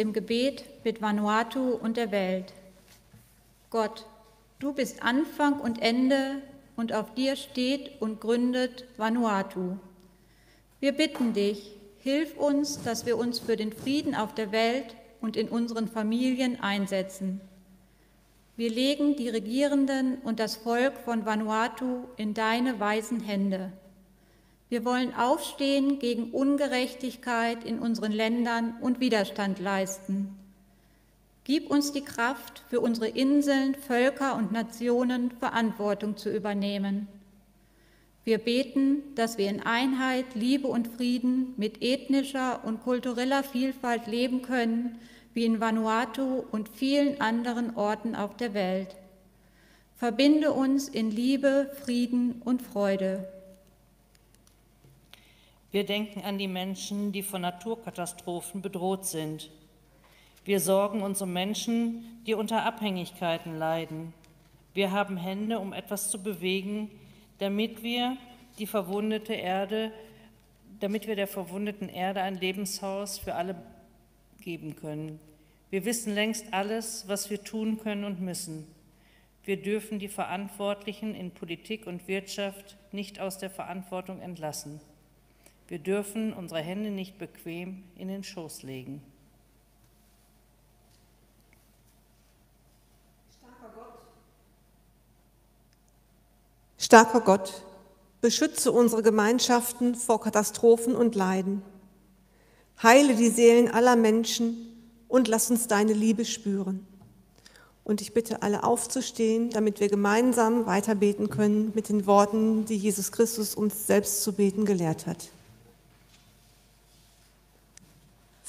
Im 0.00 0.14
Gebet 0.14 0.64
mit 0.82 1.02
Vanuatu 1.02 1.74
und 1.74 1.98
der 1.98 2.10
Welt. 2.10 2.54
Gott, 3.68 4.06
du 4.58 4.72
bist 4.72 5.02
Anfang 5.02 5.60
und 5.60 5.82
Ende 5.82 6.40
und 6.74 6.94
auf 6.94 7.12
dir 7.14 7.36
steht 7.36 8.00
und 8.00 8.18
gründet 8.18 8.86
Vanuatu. 8.96 9.76
Wir 10.80 10.92
bitten 10.92 11.34
dich, 11.34 11.76
hilf 11.98 12.38
uns, 12.38 12.82
dass 12.82 13.04
wir 13.04 13.18
uns 13.18 13.40
für 13.40 13.56
den 13.56 13.74
Frieden 13.74 14.14
auf 14.14 14.34
der 14.34 14.52
Welt 14.52 14.96
und 15.20 15.36
in 15.36 15.50
unseren 15.50 15.86
Familien 15.86 16.58
einsetzen. 16.60 17.42
Wir 18.56 18.70
legen 18.70 19.16
die 19.16 19.28
Regierenden 19.28 20.16
und 20.22 20.40
das 20.40 20.56
Volk 20.56 20.94
von 21.04 21.26
Vanuatu 21.26 22.04
in 22.16 22.32
deine 22.32 22.80
weisen 22.80 23.20
Hände. 23.20 23.70
Wir 24.70 24.84
wollen 24.84 25.12
aufstehen 25.14 25.98
gegen 25.98 26.30
Ungerechtigkeit 26.30 27.64
in 27.64 27.80
unseren 27.80 28.12
Ländern 28.12 28.74
und 28.80 29.00
Widerstand 29.00 29.58
leisten. 29.58 30.36
Gib 31.42 31.68
uns 31.68 31.90
die 31.90 32.04
Kraft, 32.04 32.62
für 32.70 32.80
unsere 32.80 33.08
Inseln, 33.08 33.74
Völker 33.74 34.36
und 34.36 34.52
Nationen 34.52 35.32
Verantwortung 35.32 36.16
zu 36.16 36.30
übernehmen. 36.30 37.08
Wir 38.22 38.38
beten, 38.38 39.02
dass 39.16 39.38
wir 39.38 39.48
in 39.50 39.60
Einheit, 39.60 40.36
Liebe 40.36 40.68
und 40.68 40.86
Frieden 40.86 41.52
mit 41.56 41.82
ethnischer 41.82 42.64
und 42.64 42.84
kultureller 42.84 43.42
Vielfalt 43.42 44.06
leben 44.06 44.40
können, 44.40 45.00
wie 45.34 45.46
in 45.46 45.60
Vanuatu 45.60 46.44
und 46.52 46.68
vielen 46.68 47.20
anderen 47.20 47.74
Orten 47.74 48.14
auf 48.14 48.36
der 48.36 48.54
Welt. 48.54 48.94
Verbinde 49.96 50.52
uns 50.52 50.88
in 50.88 51.10
Liebe, 51.10 51.72
Frieden 51.82 52.40
und 52.44 52.62
Freude. 52.62 53.26
Wir 55.72 55.84
denken 55.84 56.22
an 56.22 56.36
die 56.36 56.48
Menschen, 56.48 57.12
die 57.12 57.22
von 57.22 57.42
Naturkatastrophen 57.42 58.60
bedroht 58.60 59.06
sind. 59.06 59.50
Wir 60.44 60.58
sorgen 60.58 61.02
uns 61.02 61.22
um 61.22 61.32
Menschen, 61.32 62.22
die 62.26 62.34
unter 62.34 62.64
Abhängigkeiten 62.64 63.56
leiden. 63.56 64.12
Wir 64.74 64.90
haben 64.90 65.16
Hände, 65.16 65.60
um 65.60 65.72
etwas 65.72 66.10
zu 66.10 66.22
bewegen, 66.22 66.90
damit 67.38 67.82
wir 67.82 68.16
die 68.58 68.66
verwundete 68.66 69.34
Erde, 69.34 69.92
damit 70.80 71.06
wir 71.06 71.14
der 71.14 71.28
verwundeten 71.28 71.88
Erde 71.88 72.22
ein 72.22 72.40
Lebenshaus 72.40 73.18
für 73.18 73.34
alle 73.34 73.54
geben 74.40 74.74
können. 74.76 75.20
Wir 75.70 75.84
wissen 75.84 76.14
längst 76.14 76.52
alles, 76.52 77.06
was 77.06 77.30
wir 77.30 77.44
tun 77.44 77.78
können 77.78 78.04
und 78.04 78.20
müssen. 78.20 78.66
Wir 79.44 79.60
dürfen 79.60 79.98
die 79.98 80.08
Verantwortlichen 80.08 81.14
in 81.14 81.30
Politik 81.30 81.86
und 81.86 82.08
Wirtschaft 82.08 82.76
nicht 82.92 83.20
aus 83.20 83.38
der 83.38 83.50
Verantwortung 83.50 84.20
entlassen. 84.20 84.80
Wir 85.70 85.78
dürfen 85.78 86.32
unsere 86.32 86.60
Hände 86.60 86.90
nicht 86.90 87.16
bequem 87.16 87.84
in 87.94 88.08
den 88.08 88.24
Schoß 88.24 88.64
legen. 88.64 89.00
Starker 96.76 97.20
Gott, 97.20 97.62
beschütze 98.20 98.72
unsere 98.72 99.04
Gemeinschaften 99.04 99.94
vor 99.94 100.20
Katastrophen 100.20 100.96
und 100.96 101.14
Leiden. 101.14 101.62
Heile 102.82 103.14
die 103.14 103.28
Seelen 103.28 103.70
aller 103.70 103.94
Menschen 103.94 104.76
und 105.06 105.28
lass 105.28 105.52
uns 105.52 105.68
deine 105.68 105.92
Liebe 105.92 106.24
spüren. 106.24 106.84
Und 107.84 108.00
ich 108.00 108.12
bitte 108.12 108.42
alle 108.42 108.64
aufzustehen, 108.64 109.50
damit 109.50 109.78
wir 109.78 109.88
gemeinsam 109.88 110.66
weiter 110.66 110.96
beten 110.96 111.30
können 111.30 111.70
mit 111.76 111.90
den 111.90 112.06
Worten, 112.06 112.64
die 112.64 112.76
Jesus 112.76 113.12
Christus 113.12 113.54
uns 113.54 113.86
selbst 113.86 114.24
zu 114.24 114.32
beten 114.32 114.64
gelehrt 114.64 115.06
hat. 115.06 115.28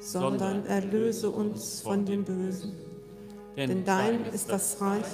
sondern 0.00 0.66
erlöse 0.66 1.30
uns 1.30 1.80
von 1.80 2.04
dem 2.04 2.24
Bösen. 2.24 2.72
Denn 3.56 3.84
dein 3.84 4.24
ist 4.26 4.50
das 4.50 4.80
Reich 4.80 5.04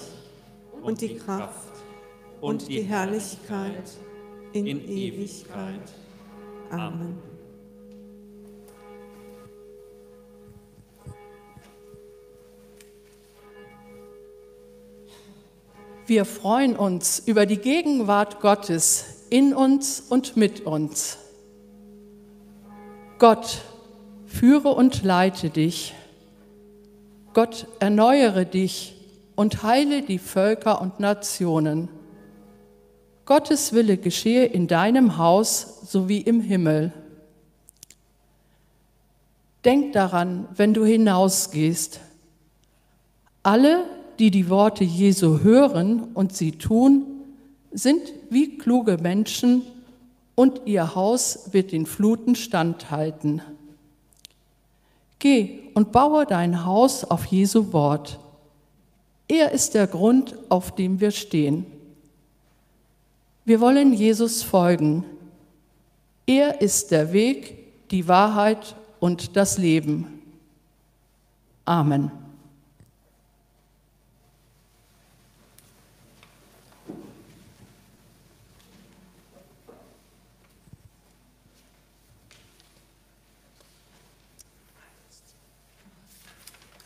und 0.82 1.01
die 1.01 1.16
Kraft 1.16 1.72
und 2.41 2.68
die 2.68 2.82
Herrlichkeit 2.82 3.91
in 4.53 4.66
Ewigkeit. 4.66 5.93
Amen. 6.70 7.18
Wir 16.07 16.26
freuen 16.26 16.76
uns 16.76 17.18
über 17.24 17.47
die 17.47 17.57
Gegenwart 17.57 18.41
Gottes 18.41 19.26
in 19.30 19.55
uns 19.55 20.01
und 20.01 20.37
mit 20.37 20.66
uns. 20.66 21.16
Gott, 23.18 23.62
führe 24.35 24.70
und 24.70 25.05
leite 25.05 25.51
dich. 25.51 25.95
Gott, 27.35 27.66
erneuere 27.78 28.45
dich 28.45 28.95
und 29.37 29.62
heile 29.62 30.03
die 30.03 30.18
Völker 30.18 30.80
und 30.80 31.01
Nationen. 31.01 31.89
Gottes 33.24 33.72
Wille 33.72 33.97
geschehe 33.97 34.45
in 34.45 34.66
deinem 34.66 35.18
Haus 35.18 35.91
sowie 35.91 36.18
im 36.18 36.41
Himmel. 36.41 36.93
Denk 39.64 39.93
daran, 39.93 40.47
wenn 40.55 40.74
du 40.74 40.85
hinausgehst. 40.85 42.01
Alle, 43.43 43.85
die 44.18 44.30
die 44.30 44.51
Worte 44.51 44.85
Jesu 44.85 45.41
hören 45.41 46.09
und 46.12 46.37
sie 46.37 46.53
tun, 46.53 47.05
sind 47.72 48.03
wie 48.30 48.59
kluge 48.59 48.99
Menschen 48.99 49.62
und 50.35 50.62
ihr 50.66 50.95
Haus 50.95 51.51
wird 51.53 51.72
den 51.72 51.87
Fluten 51.87 52.35
standhalten. 52.35 53.41
Geh 55.25 55.70
und 55.72 55.91
baue 55.91 56.27
dein 56.27 56.66
Haus 56.66 57.03
auf 57.03 57.25
Jesu 57.25 57.72
Wort. 57.72 58.20
Er 59.27 59.53
ist 59.53 59.72
der 59.72 59.87
Grund, 59.87 60.35
auf 60.51 60.75
dem 60.75 61.01
wir 61.01 61.12
stehen. 61.12 61.64
Wir 63.47 63.59
wollen 63.59 63.95
Jesus 63.95 64.43
folgen. 64.43 65.03
Er 66.27 66.61
ist 66.61 66.91
der 66.91 67.14
Weg, 67.14 67.57
die 67.91 68.07
Wahrheit 68.07 68.77
und 69.01 69.35
das 69.35 69.57
Leben. 69.57 70.20
Amen. 71.64 72.11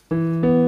Gott, 0.09 0.58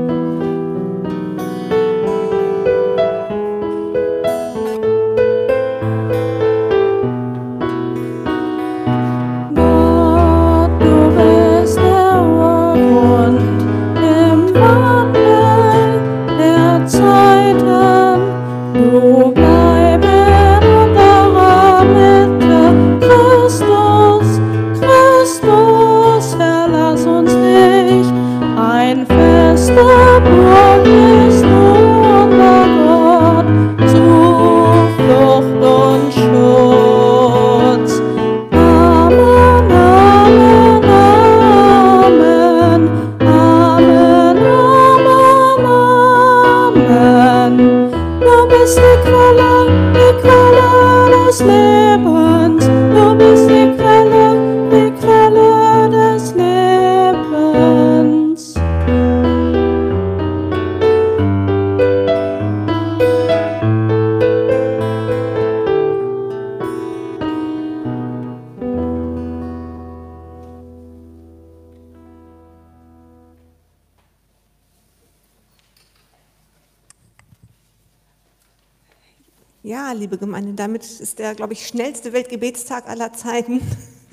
Ja, 79.91 79.97
liebe 79.97 80.17
Gemeinde, 80.17 80.53
damit 80.53 80.85
ist 80.85 81.19
der, 81.19 81.35
glaube 81.35 81.51
ich, 81.51 81.67
schnellste 81.67 82.13
Weltgebetstag 82.13 82.87
aller 82.87 83.11
Zeiten 83.11 83.59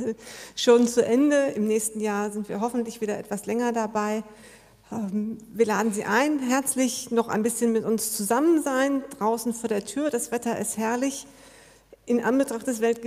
schon 0.56 0.88
zu 0.88 1.06
Ende. 1.06 1.52
Im 1.54 1.68
nächsten 1.68 2.00
Jahr 2.00 2.32
sind 2.32 2.48
wir 2.48 2.60
hoffentlich 2.60 3.00
wieder 3.00 3.16
etwas 3.16 3.46
länger 3.46 3.72
dabei. 3.72 4.24
Ähm, 4.90 5.38
Wir 5.52 5.66
laden 5.66 5.92
Sie 5.92 6.02
ein, 6.02 6.40
herzlich 6.40 7.12
noch 7.12 7.28
ein 7.28 7.44
bisschen 7.44 7.70
mit 7.70 7.84
uns 7.84 8.16
zusammen 8.16 8.60
sein, 8.60 9.04
draußen 9.20 9.54
vor 9.54 9.68
der 9.68 9.84
Tür. 9.84 10.10
Das 10.10 10.32
Wetter 10.32 10.58
ist 10.58 10.78
herrlich. 10.78 11.28
In 12.06 12.24
Anbetracht 12.24 12.66
des 12.66 12.80
Welt 12.80 12.98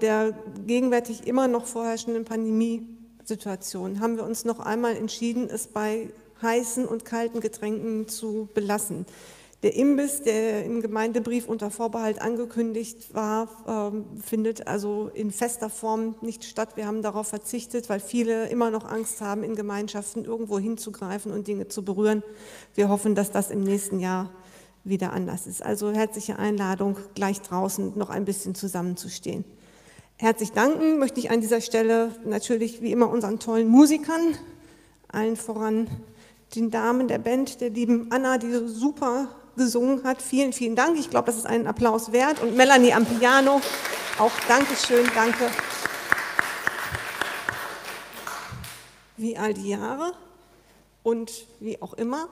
der 0.00 0.32
gegenwärtig 0.64 1.26
immer 1.26 1.48
noch 1.48 1.66
vorherrschenden 1.66 2.24
Pandemiesituation 2.24 3.98
haben 3.98 4.16
wir 4.16 4.22
uns 4.22 4.44
noch 4.44 4.60
einmal 4.60 4.94
entschieden, 4.96 5.50
es 5.50 5.66
bei 5.66 6.08
heißen 6.40 6.86
und 6.86 7.04
kalten 7.04 7.40
Getränken 7.40 8.06
zu 8.06 8.48
belassen. 8.54 9.06
Der 9.62 9.76
Imbiss, 9.76 10.22
der 10.22 10.64
im 10.64 10.82
Gemeindebrief 10.82 11.46
unter 11.46 11.70
Vorbehalt 11.70 12.20
angekündigt 12.20 13.14
war, 13.14 13.48
ähm, 13.68 14.06
findet 14.20 14.66
also 14.66 15.08
in 15.14 15.30
fester 15.30 15.70
Form 15.70 16.16
nicht 16.20 16.42
statt. 16.42 16.70
Wir 16.74 16.88
haben 16.88 17.00
darauf 17.00 17.28
verzichtet, 17.28 17.88
weil 17.88 18.00
viele 18.00 18.48
immer 18.48 18.72
noch 18.72 18.84
Angst 18.84 19.20
haben, 19.20 19.44
in 19.44 19.54
Gemeinschaften 19.54 20.24
irgendwo 20.24 20.58
hinzugreifen 20.58 21.30
und 21.30 21.46
Dinge 21.46 21.68
zu 21.68 21.84
berühren. 21.84 22.24
Wir 22.74 22.88
hoffen, 22.88 23.14
dass 23.14 23.30
das 23.30 23.52
im 23.52 23.62
nächsten 23.62 24.00
Jahr 24.00 24.30
wieder 24.82 25.12
anders 25.12 25.46
ist. 25.46 25.62
Also 25.62 25.92
herzliche 25.92 26.40
Einladung, 26.40 26.96
gleich 27.14 27.40
draußen 27.40 27.96
noch 27.96 28.10
ein 28.10 28.24
bisschen 28.24 28.56
zusammenzustehen. 28.56 29.44
Herzlich 30.16 30.50
danken 30.50 30.98
möchte 30.98 31.20
ich 31.20 31.30
an 31.30 31.40
dieser 31.40 31.60
Stelle 31.60 32.10
natürlich 32.24 32.82
wie 32.82 32.90
immer 32.90 33.08
unseren 33.08 33.38
tollen 33.38 33.68
Musikern, 33.68 34.34
allen 35.06 35.36
voran 35.36 35.88
den 36.56 36.72
Damen 36.72 37.06
der 37.06 37.18
Band, 37.18 37.60
der 37.60 37.70
lieben 37.70 38.08
Anna, 38.10 38.38
die 38.38 38.50
super 38.66 39.28
gesungen 39.56 40.04
hat. 40.04 40.22
Vielen, 40.22 40.52
vielen 40.52 40.76
Dank. 40.76 40.98
Ich 40.98 41.10
glaube, 41.10 41.26
das 41.26 41.36
ist 41.36 41.46
einen 41.46 41.66
Applaus 41.66 42.12
wert. 42.12 42.40
Und 42.42 42.56
Melanie 42.56 42.92
am 42.92 43.04
Piano, 43.04 43.60
auch 44.18 44.32
Dankeschön, 44.48 45.08
danke. 45.14 45.50
Wie 49.16 49.36
all 49.36 49.54
die 49.54 49.68
Jahre 49.68 50.12
und 51.02 51.46
wie 51.60 51.80
auch 51.80 51.94
immer 51.94 52.28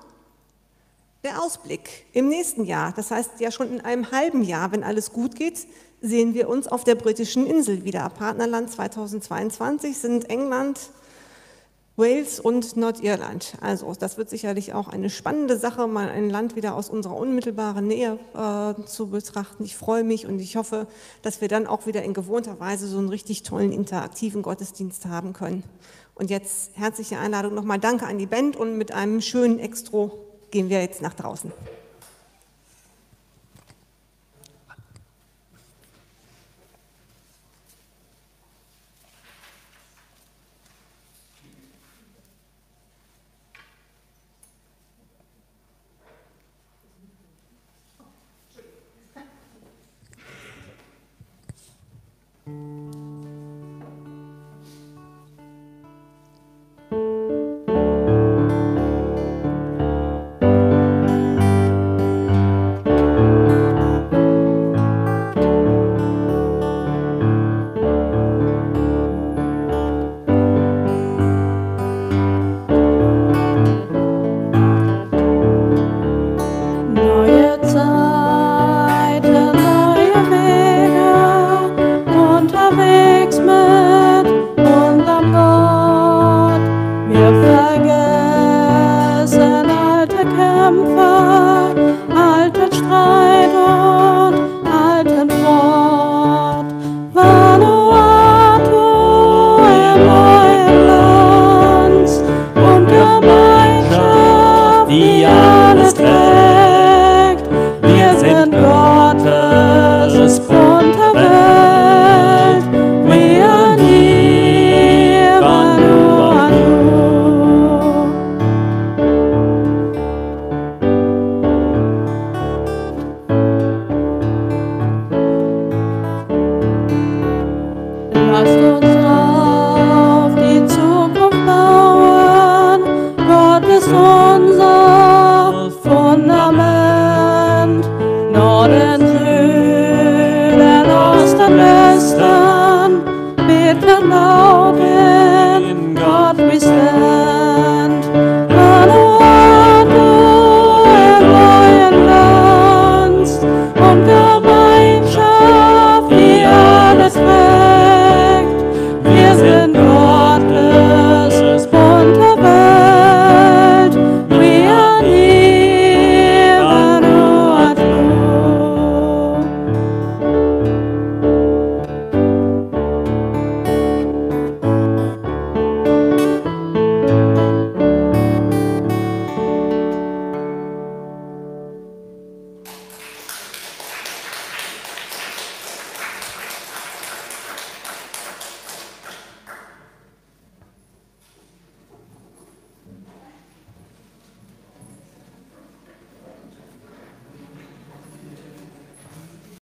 der 1.22 1.42
Ausblick 1.42 2.06
im 2.12 2.28
nächsten 2.28 2.64
Jahr. 2.64 2.92
Das 2.94 3.10
heißt 3.10 3.40
ja 3.40 3.50
schon 3.50 3.70
in 3.70 3.80
einem 3.80 4.10
halben 4.10 4.42
Jahr, 4.42 4.72
wenn 4.72 4.82
alles 4.82 5.12
gut 5.12 5.36
geht, 5.36 5.66
sehen 6.00 6.34
wir 6.34 6.48
uns 6.48 6.66
auf 6.66 6.84
der 6.84 6.94
britischen 6.94 7.46
Insel 7.46 7.84
wieder. 7.84 8.08
Partnerland 8.08 8.70
2022 8.70 9.98
sind 9.98 10.30
England, 10.30 10.78
Wales 12.00 12.40
und 12.40 12.76
Nordirland. 12.76 13.52
Also 13.60 13.92
das 13.96 14.16
wird 14.16 14.30
sicherlich 14.30 14.72
auch 14.72 14.88
eine 14.88 15.10
spannende 15.10 15.58
Sache, 15.58 15.86
mal 15.86 16.08
ein 16.08 16.30
Land 16.30 16.56
wieder 16.56 16.74
aus 16.74 16.88
unserer 16.88 17.16
unmittelbaren 17.16 17.86
Nähe 17.86 18.18
äh, 18.34 18.82
zu 18.86 19.08
betrachten. 19.08 19.64
Ich 19.64 19.76
freue 19.76 20.02
mich 20.02 20.26
und 20.26 20.40
ich 20.40 20.56
hoffe, 20.56 20.86
dass 21.22 21.40
wir 21.40 21.48
dann 21.48 21.66
auch 21.66 21.86
wieder 21.86 22.02
in 22.02 22.14
gewohnter 22.14 22.58
Weise 22.58 22.88
so 22.88 22.98
einen 22.98 23.10
richtig 23.10 23.42
tollen 23.42 23.70
interaktiven 23.70 24.42
Gottesdienst 24.42 25.06
haben 25.06 25.34
können. 25.34 25.62
Und 26.14 26.30
jetzt 26.30 26.72
herzliche 26.74 27.18
Einladung 27.18 27.54
nochmal. 27.54 27.78
Danke 27.78 28.06
an 28.06 28.18
die 28.18 28.26
Band 28.26 28.56
und 28.56 28.78
mit 28.78 28.92
einem 28.92 29.20
schönen 29.20 29.58
Extro 29.58 30.18
gehen 30.50 30.70
wir 30.70 30.80
jetzt 30.80 31.02
nach 31.02 31.14
draußen. 31.14 31.52